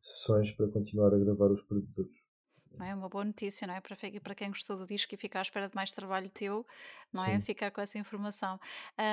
sessões 0.00 0.52
para 0.52 0.68
continuar 0.68 1.12
a 1.14 1.18
gravar 1.18 1.50
os 1.50 1.62
produtores. 1.62 2.17
Não 2.76 2.86
é 2.86 2.94
uma 2.94 3.08
boa 3.08 3.24
notícia, 3.24 3.66
não 3.66 3.74
é? 3.74 3.80
Para, 3.80 3.96
para 3.96 4.34
quem 4.34 4.48
gostou 4.48 4.76
do 4.76 4.86
disco 4.86 5.14
e 5.14 5.16
ficar 5.16 5.40
à 5.40 5.42
espera 5.42 5.68
de 5.68 5.74
mais 5.74 5.92
trabalho 5.92 6.28
teu, 6.28 6.66
não 7.12 7.22
é? 7.24 7.26
Sim. 7.26 7.32
é? 7.32 7.40
Ficar 7.40 7.70
com 7.70 7.80
essa 7.80 7.98
informação. 7.98 8.58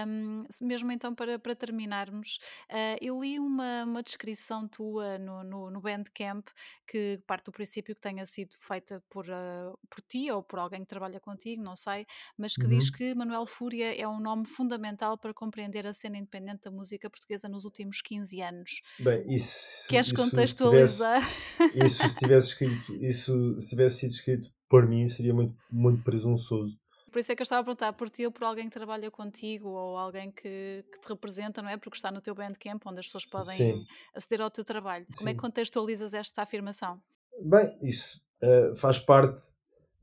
Um, 0.07 0.45
mesmo 0.61 0.91
então, 0.91 1.13
para, 1.13 1.39
para 1.39 1.55
terminarmos, 1.55 2.39
uh, 2.69 2.97
eu 3.01 3.19
li 3.21 3.39
uma, 3.39 3.83
uma 3.83 4.03
descrição 4.03 4.67
tua 4.67 5.17
no, 5.17 5.43
no, 5.43 5.71
no 5.71 5.81
Bandcamp 5.81 6.47
que 6.87 7.19
parte 7.25 7.45
do 7.45 7.51
princípio 7.51 7.95
que 7.95 8.01
tenha 8.01 8.25
sido 8.25 8.55
feita 8.55 9.03
por, 9.09 9.25
uh, 9.25 9.77
por 9.89 10.01
ti 10.01 10.29
ou 10.31 10.43
por 10.43 10.59
alguém 10.59 10.81
que 10.81 10.87
trabalha 10.87 11.19
contigo, 11.19 11.63
não 11.63 11.75
sei, 11.75 12.05
mas 12.37 12.55
que 12.55 12.63
uhum. 12.63 12.69
diz 12.69 12.89
que 12.89 13.15
Manuel 13.15 13.45
Fúria 13.45 13.99
é 13.99 14.07
um 14.07 14.19
nome 14.19 14.45
fundamental 14.45 15.17
para 15.17 15.33
compreender 15.33 15.87
a 15.87 15.93
cena 15.93 16.17
independente 16.17 16.63
da 16.63 16.71
música 16.71 17.09
portuguesa 17.09 17.49
nos 17.49 17.65
últimos 17.65 18.01
15 18.01 18.41
anos. 18.41 18.81
Bem, 18.99 19.23
isso. 19.27 19.87
Queres 19.87 20.07
isso 20.07 20.15
contextualizar? 20.15 21.21
Tivesse, 21.57 21.85
isso 21.85 22.09
se 22.09 22.15
tivesse 22.15 22.47
escrito. 22.49 22.93
Isso 23.03 23.44
se 23.61 23.69
tivesse 23.69 23.99
sido 23.99 24.11
escrito 24.11 24.49
por 24.69 24.87
mim, 24.87 25.07
seria 25.07 25.33
muito, 25.33 25.55
muito 25.71 26.03
presunçoso. 26.03 26.77
Por 27.11 27.19
isso 27.19 27.31
é 27.31 27.35
que 27.35 27.41
eu 27.41 27.45
estava 27.45 27.61
a 27.61 27.63
perguntar 27.63 27.93
por 27.93 28.09
ti 28.09 28.25
ou 28.25 28.31
por 28.31 28.43
alguém 28.43 28.67
que 28.67 28.73
trabalha 28.75 29.09
contigo 29.09 29.69
ou 29.69 29.95
alguém 29.95 30.31
que, 30.31 30.83
que 30.91 30.99
te 30.99 31.07
representa, 31.07 31.61
não 31.61 31.69
é? 31.69 31.77
Porque 31.77 31.95
está 31.95 32.11
no 32.11 32.19
teu 32.19 32.35
Bandcamp, 32.35 32.81
onde 32.85 32.99
as 32.99 33.05
pessoas 33.05 33.25
podem 33.25 33.55
Sim. 33.55 33.85
aceder 34.13 34.41
ao 34.41 34.51
teu 34.51 34.65
trabalho. 34.65 35.05
Como 35.05 35.19
Sim. 35.19 35.29
é 35.29 35.33
que 35.33 35.39
contextualizas 35.39 36.13
esta 36.13 36.41
afirmação? 36.41 37.01
Bem, 37.41 37.77
isso 37.81 38.21
uh, 38.43 38.75
faz 38.75 38.99
parte 38.99 39.41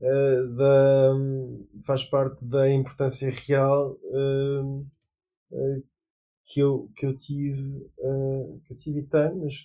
uh, 0.01 0.55
da 0.55 1.13
faz 1.85 2.03
parte 2.03 2.43
da 2.45 2.71
importância 2.71 3.29
real 3.29 3.91
uh, 3.91 4.87
que 6.45 6.59
eu 6.61 6.89
que 6.95 7.05
eu 7.05 7.15
tive 7.15 7.91
que 8.65 8.73
eu 8.73 8.77
tive 8.77 8.99
e 8.99 9.07
tenho, 9.07 9.37
mas 9.37 9.63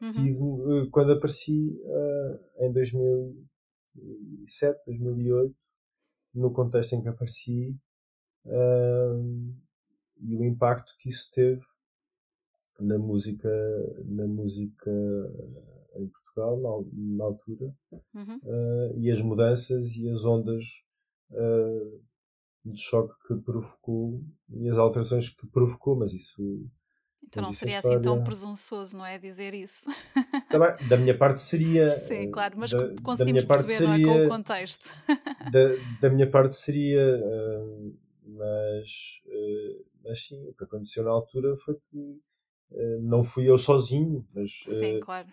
Uhum. 0.00 0.12
Tive, 0.12 0.38
eh, 0.38 0.86
quando 0.92 1.12
apareci 1.12 1.76
uh, 1.82 2.38
em 2.64 2.72
2007, 2.72 4.80
2008, 4.86 5.52
no 6.34 6.52
contexto 6.52 6.94
em 6.94 7.02
que 7.02 7.08
apareci 7.08 7.76
uh, 8.46 9.52
e 10.20 10.36
o 10.36 10.44
impacto 10.44 10.92
que 11.00 11.08
isso 11.08 11.28
teve 11.32 11.60
na 12.78 12.96
música, 12.96 13.50
na 14.04 14.28
música 14.28 14.92
em 15.96 16.06
Portugal, 16.06 16.60
na, 16.60 16.68
na 17.16 17.24
altura, 17.24 17.74
uhum. 18.14 18.38
uh, 18.44 18.96
e 18.96 19.10
as 19.10 19.20
mudanças 19.20 19.96
e 19.96 20.08
as 20.08 20.24
ondas 20.24 20.62
de 22.64 22.80
choque 22.80 23.12
que 23.26 23.34
provocou 23.42 24.22
e 24.48 24.68
as 24.68 24.78
alterações 24.78 25.28
que 25.28 25.44
provocou, 25.48 25.96
mas 25.96 26.12
isso 26.12 26.70
então 27.28 27.42
não 27.42 27.52
seria 27.52 27.78
assim 27.78 28.00
tão 28.00 28.24
presunçoso, 28.24 28.96
não 28.96 29.04
é? 29.04 29.18
Dizer 29.18 29.52
isso. 29.52 29.90
Tá 30.50 30.58
bem, 30.58 30.88
da 30.88 30.96
minha 30.96 31.16
parte 31.16 31.40
seria. 31.40 31.88
Sim, 32.08 32.30
claro, 32.30 32.54
mas 32.56 32.70
da, 32.70 32.94
conseguimos 33.02 33.44
da 33.44 33.48
perceber 33.48 33.74
seria, 33.74 34.06
não 34.06 34.14
é? 34.14 34.18
com 34.18 34.26
o 34.26 34.28
contexto. 34.28 34.90
Da, 35.52 35.60
da 36.00 36.10
minha 36.10 36.28
parte 36.28 36.54
seria. 36.54 37.16
Uh, 37.16 37.94
mas, 38.26 39.22
uh, 39.26 39.84
mas 40.04 40.26
sim, 40.26 40.48
o 40.48 40.54
que 40.54 40.64
aconteceu 40.64 41.04
na 41.04 41.10
altura 41.10 41.56
foi 41.56 41.74
que 41.74 41.98
uh, 41.98 43.00
não 43.02 43.22
fui 43.22 43.48
eu 43.48 43.56
sozinho, 43.56 44.26
mas. 44.34 44.50
Sim, 44.64 45.00
claro. 45.00 45.28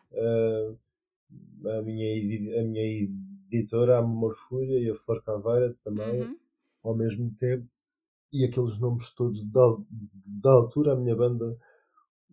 a, 1.66 1.82
minha, 1.82 2.62
a 2.62 2.64
minha 2.64 3.10
editora, 3.52 3.98
a 3.98 4.02
Morfúria 4.02 4.80
e 4.80 4.90
a 4.90 4.96
Flor 4.96 5.24
Caveira 5.24 5.76
também, 5.84 6.22
uhum. 6.22 6.38
ao 6.84 6.96
mesmo 6.96 7.34
tempo, 7.40 7.68
e 8.32 8.46
aqueles 8.46 8.80
nomes 8.80 9.10
todos 9.14 9.44
da, 9.50 9.78
da 10.42 10.52
altura, 10.52 10.94
a 10.94 10.96
minha 10.96 11.16
banda 11.16 11.58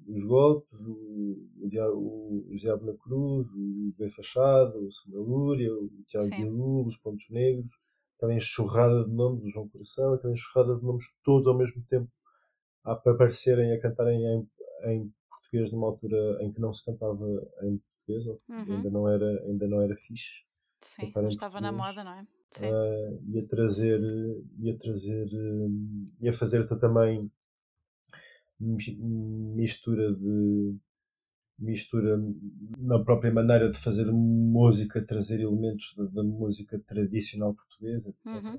os 0.09 0.25
golpes, 0.25 0.79
o, 0.87 0.93
o, 0.93 2.47
o, 2.51 2.57
Diabo 2.57 2.87
na 2.87 2.95
Cruz, 2.95 3.49
o 3.51 3.95
B 3.99 4.11
Fachada, 4.11 4.79
o 4.79 4.91
Samuel 4.91 5.23
Lúria, 5.23 5.75
o 5.75 5.91
Tiago 6.07 6.29
Guilherme, 6.29 6.87
os 6.87 6.97
Pontos 6.97 7.29
Negros, 7.31 7.71
aquela 8.17 8.35
enxurrada 8.35 9.05
de 9.05 9.11
nomes 9.11 9.43
do 9.43 9.49
João 9.49 9.69
Coração, 9.69 10.15
aquela 10.15 10.33
enxurrada 10.33 10.77
de 10.77 10.85
nomes 10.85 11.05
todos 11.25 11.47
ao 11.47 11.57
mesmo 11.57 11.83
tempo 11.89 12.11
a 12.85 12.93
aparecerem, 12.93 13.73
a 13.73 13.81
cantarem 13.81 14.25
em, 14.25 14.49
em 14.91 15.13
português 15.29 15.73
numa 15.73 15.89
altura 15.89 16.39
em 16.43 16.53
que 16.53 16.61
não 16.61 16.73
se 16.73 16.85
cantava 16.85 17.25
em 17.63 17.79
português, 17.79 18.27
ou 18.27 18.41
uhum. 18.49 18.77
ainda, 18.77 18.91
não 18.91 19.09
era, 19.09 19.43
ainda 19.45 19.69
não 19.69 19.81
era 19.81 19.95
fixe. 19.97 20.43
Sim, 20.81 21.13
não 21.15 21.29
estava 21.29 21.61
na 21.61 21.71
moda, 21.71 22.03
não 22.03 22.13
é? 22.13 22.27
Sim. 22.51 22.67
Uh, 22.67 23.23
e 23.29 23.39
a 23.39 23.47
trazer, 23.47 24.01
e 24.59 24.71
a 24.71 24.77
trazer, 24.77 25.27
uh, 25.27 25.71
e 26.21 26.29
a 26.29 26.33
fazer 26.33 26.67
também 26.67 27.31
mistura 28.63 30.13
de 30.15 30.77
mistura 31.59 32.21
na 32.79 32.99
própria 33.03 33.33
maneira 33.33 33.71
de 33.71 33.79
fazer 33.79 34.11
música, 34.11 35.05
trazer 35.05 35.41
elementos 35.41 35.95
da, 36.13 36.23
música 36.23 36.79
tradicional 36.79 37.55
portuguesa, 37.55 38.11
etc. 38.11 38.43
Uhum. 38.43 38.59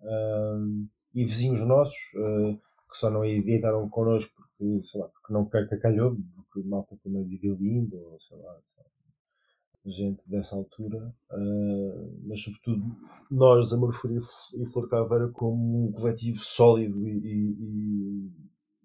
Uh, 0.00 0.88
e 1.14 1.24
vizinhos 1.24 1.66
nossos 1.66 1.96
uh, 2.14 2.56
que 2.88 2.96
só 2.96 3.10
não 3.10 3.24
editaram 3.24 3.88
connosco 3.88 4.32
porque, 4.36 4.86
sei 4.86 5.00
lá, 5.00 5.08
porque 5.08 5.32
não 5.32 5.46
calhou, 5.80 6.16
porque 6.36 6.68
malta 6.68 6.96
como 7.02 7.18
a 7.18 7.22
Lindo, 7.22 7.96
ou 7.96 8.20
sei 8.20 8.36
lá, 8.38 8.60
sei 8.66 8.82
lá, 8.82 8.90
gente 9.90 10.28
dessa 10.28 10.54
altura, 10.54 11.14
uh, 11.32 12.22
mas 12.26 12.40
sobretudo 12.42 12.84
nós, 13.30 13.72
Amor 13.72 13.92
Fúria 13.92 14.18
e 14.18 14.66
Flor 14.66 14.88
Caveira, 14.88 15.28
como 15.28 15.88
um 15.88 15.92
coletivo 15.92 16.38
sólido 16.38 17.06
e, 17.08 17.12
e, 17.12 17.56
e, 17.58 18.30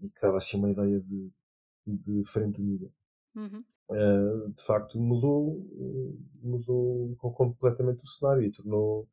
e 0.03 0.09
que 0.09 0.21
dava 0.21 0.37
assim 0.37 0.57
uma 0.57 0.69
ideia 0.69 0.99
de, 0.99 1.31
de 1.87 2.23
frente 2.25 2.61
unida. 2.61 2.91
Uhum. 3.35 3.63
Uh, 3.89 4.51
de 4.51 4.63
facto 4.63 4.99
mudou, 4.99 5.65
mudou 6.41 7.15
completamente 7.17 8.03
o 8.03 8.07
cenário 8.07 8.43
e 8.43 8.51
tornou, 8.51 9.07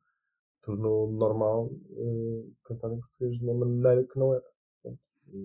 tornou 0.61 1.11
normal 1.11 1.65
uh, 1.65 2.55
cantar 2.63 2.91
em 2.91 2.99
português 2.99 3.37
de 3.37 3.43
uma 3.43 3.53
maneira 3.65 4.05
que 4.05 4.19
não 4.19 4.33
era. 4.33 4.51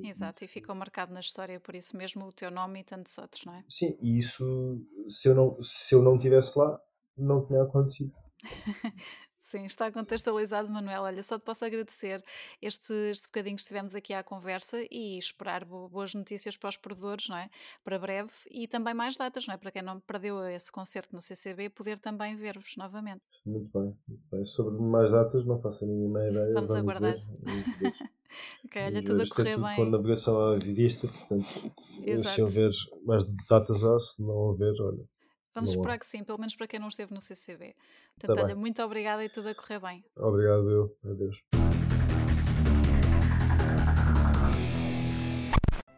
Exato, 0.03 0.45
e 0.45 0.49
ficou 0.49 0.75
marcado 0.75 1.13
na 1.13 1.21
história 1.21 1.61
por 1.61 1.75
isso 1.75 1.97
mesmo 1.97 2.27
o 2.27 2.33
teu 2.33 2.51
nome 2.51 2.81
e 2.81 2.85
tantos 2.85 3.17
outros, 3.19 3.45
não 3.45 3.55
é? 3.55 3.65
Sim, 3.69 3.97
e 4.01 4.19
isso, 4.19 4.85
se 5.09 5.29
eu 5.29 5.35
não, 5.35 5.63
se 5.63 5.95
eu 5.95 6.03
não 6.03 6.17
estivesse 6.17 6.59
lá, 6.59 6.81
não 7.17 7.47
tinha 7.47 7.63
acontecido. 7.63 8.13
Sim, 9.47 9.65
está 9.65 9.93
contextualizado, 9.93 10.69
Manuel. 10.69 11.03
Olha, 11.03 11.23
só 11.23 11.39
te 11.39 11.45
posso 11.45 11.65
agradecer 11.65 12.21
este, 12.61 12.93
este 13.13 13.29
bocadinho 13.29 13.55
que 13.55 13.63
estivemos 13.63 13.95
aqui 13.95 14.13
à 14.13 14.21
conversa 14.21 14.77
e 14.91 15.17
esperar 15.17 15.65
boas 15.65 16.15
notícias 16.15 16.57
para 16.57 16.69
os 16.69 16.77
produtores, 16.77 17.29
não 17.29 17.37
é? 17.37 17.49
Para 17.85 17.97
breve 17.97 18.33
e 18.51 18.67
também 18.67 18.93
mais 18.93 19.17
datas, 19.17 19.47
não 19.47 19.55
é? 19.55 19.57
Para 19.57 19.71
quem 19.71 19.83
não 19.83 20.01
perdeu 20.01 20.45
esse 20.49 20.73
concerto 20.73 21.15
no 21.15 21.23
CCB, 21.23 21.69
poder 21.71 22.01
também 22.01 22.35
ver-vos 22.35 22.75
novamente. 22.77 23.23
Muito 23.47 23.71
bem, 23.73 23.97
muito 24.09 24.25
bem. 24.33 24.45
Sobre 24.45 24.83
mais 24.83 25.13
datas, 25.13 25.47
não 25.47 25.61
faço 25.61 25.85
a 25.85 25.87
mínima 25.87 26.27
ideia. 26.29 26.53
Vamos, 26.53 26.73
Vamos 26.73 26.75
aguardar. 26.75 27.15
ok, 28.67 28.83
olha, 28.83 29.05
tudo 29.05 29.23
a 29.23 29.29
correr 29.29 29.55
tudo 29.55 29.65
bem. 29.65 29.77
com 29.77 29.83
a 29.83 29.91
navegação 29.91 30.41
à 30.41 30.57
vista, 30.57 31.07
portanto, 31.07 31.73
Exato. 32.05 32.35
se 32.35 32.43
houver 32.43 32.73
mais 33.05 33.25
datas 33.49 33.85
há, 33.85 33.97
se 33.97 34.21
não 34.21 34.35
houver, 34.35 34.75
olha. 34.81 35.05
Vamos 35.57 35.71
esperar 35.71 35.99
que 35.99 36.05
sim, 36.05 36.23
pelo 36.23 36.39
menos 36.39 36.55
para 36.55 36.67
quem 36.67 36.79
não 36.79 36.89
esteve 36.89 37.15
no 37.15 37.21
CCB. 37.21 37.75
Portanto, 38.19 38.37
tá 38.37 38.45
olha, 38.45 38.55
muito 38.55 38.83
obrigada 38.83 39.25
e 39.25 39.29
tudo 39.31 39.49
a 39.49 39.55
correr 39.55 39.81
bem. 39.81 40.05
Obrigado, 40.15 40.71
eu. 40.71 40.97
Adeus. 41.03 41.43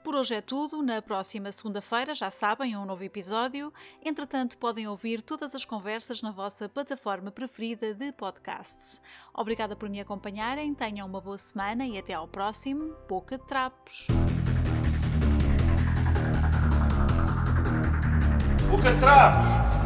Por 0.04 0.14
hoje 0.14 0.36
é 0.36 0.40
tudo. 0.40 0.80
Na 0.80 1.02
próxima 1.02 1.50
segunda-feira, 1.50 2.14
já 2.14 2.30
sabem, 2.30 2.76
um 2.76 2.86
novo 2.86 3.02
episódio. 3.02 3.72
Entretanto, 4.00 4.56
podem 4.58 4.86
ouvir 4.86 5.22
todas 5.22 5.56
as 5.56 5.64
conversas 5.64 6.22
na 6.22 6.30
vossa 6.30 6.68
plataforma 6.68 7.32
preferida 7.32 7.92
de 7.92 8.12
podcasts. 8.12 9.02
Obrigada 9.34 9.74
por 9.74 9.88
me 9.90 10.00
acompanharem, 10.00 10.72
tenham 10.72 11.06
uma 11.08 11.20
boa 11.20 11.36
semana 11.36 11.84
e 11.84 11.98
até 11.98 12.14
ao 12.14 12.28
próximo 12.28 12.94
Boca 13.08 13.36
de 13.36 13.44
Trapos. 13.44 14.06
Boca 18.70 18.90
de 18.90 19.00
Trapos! 19.00 19.77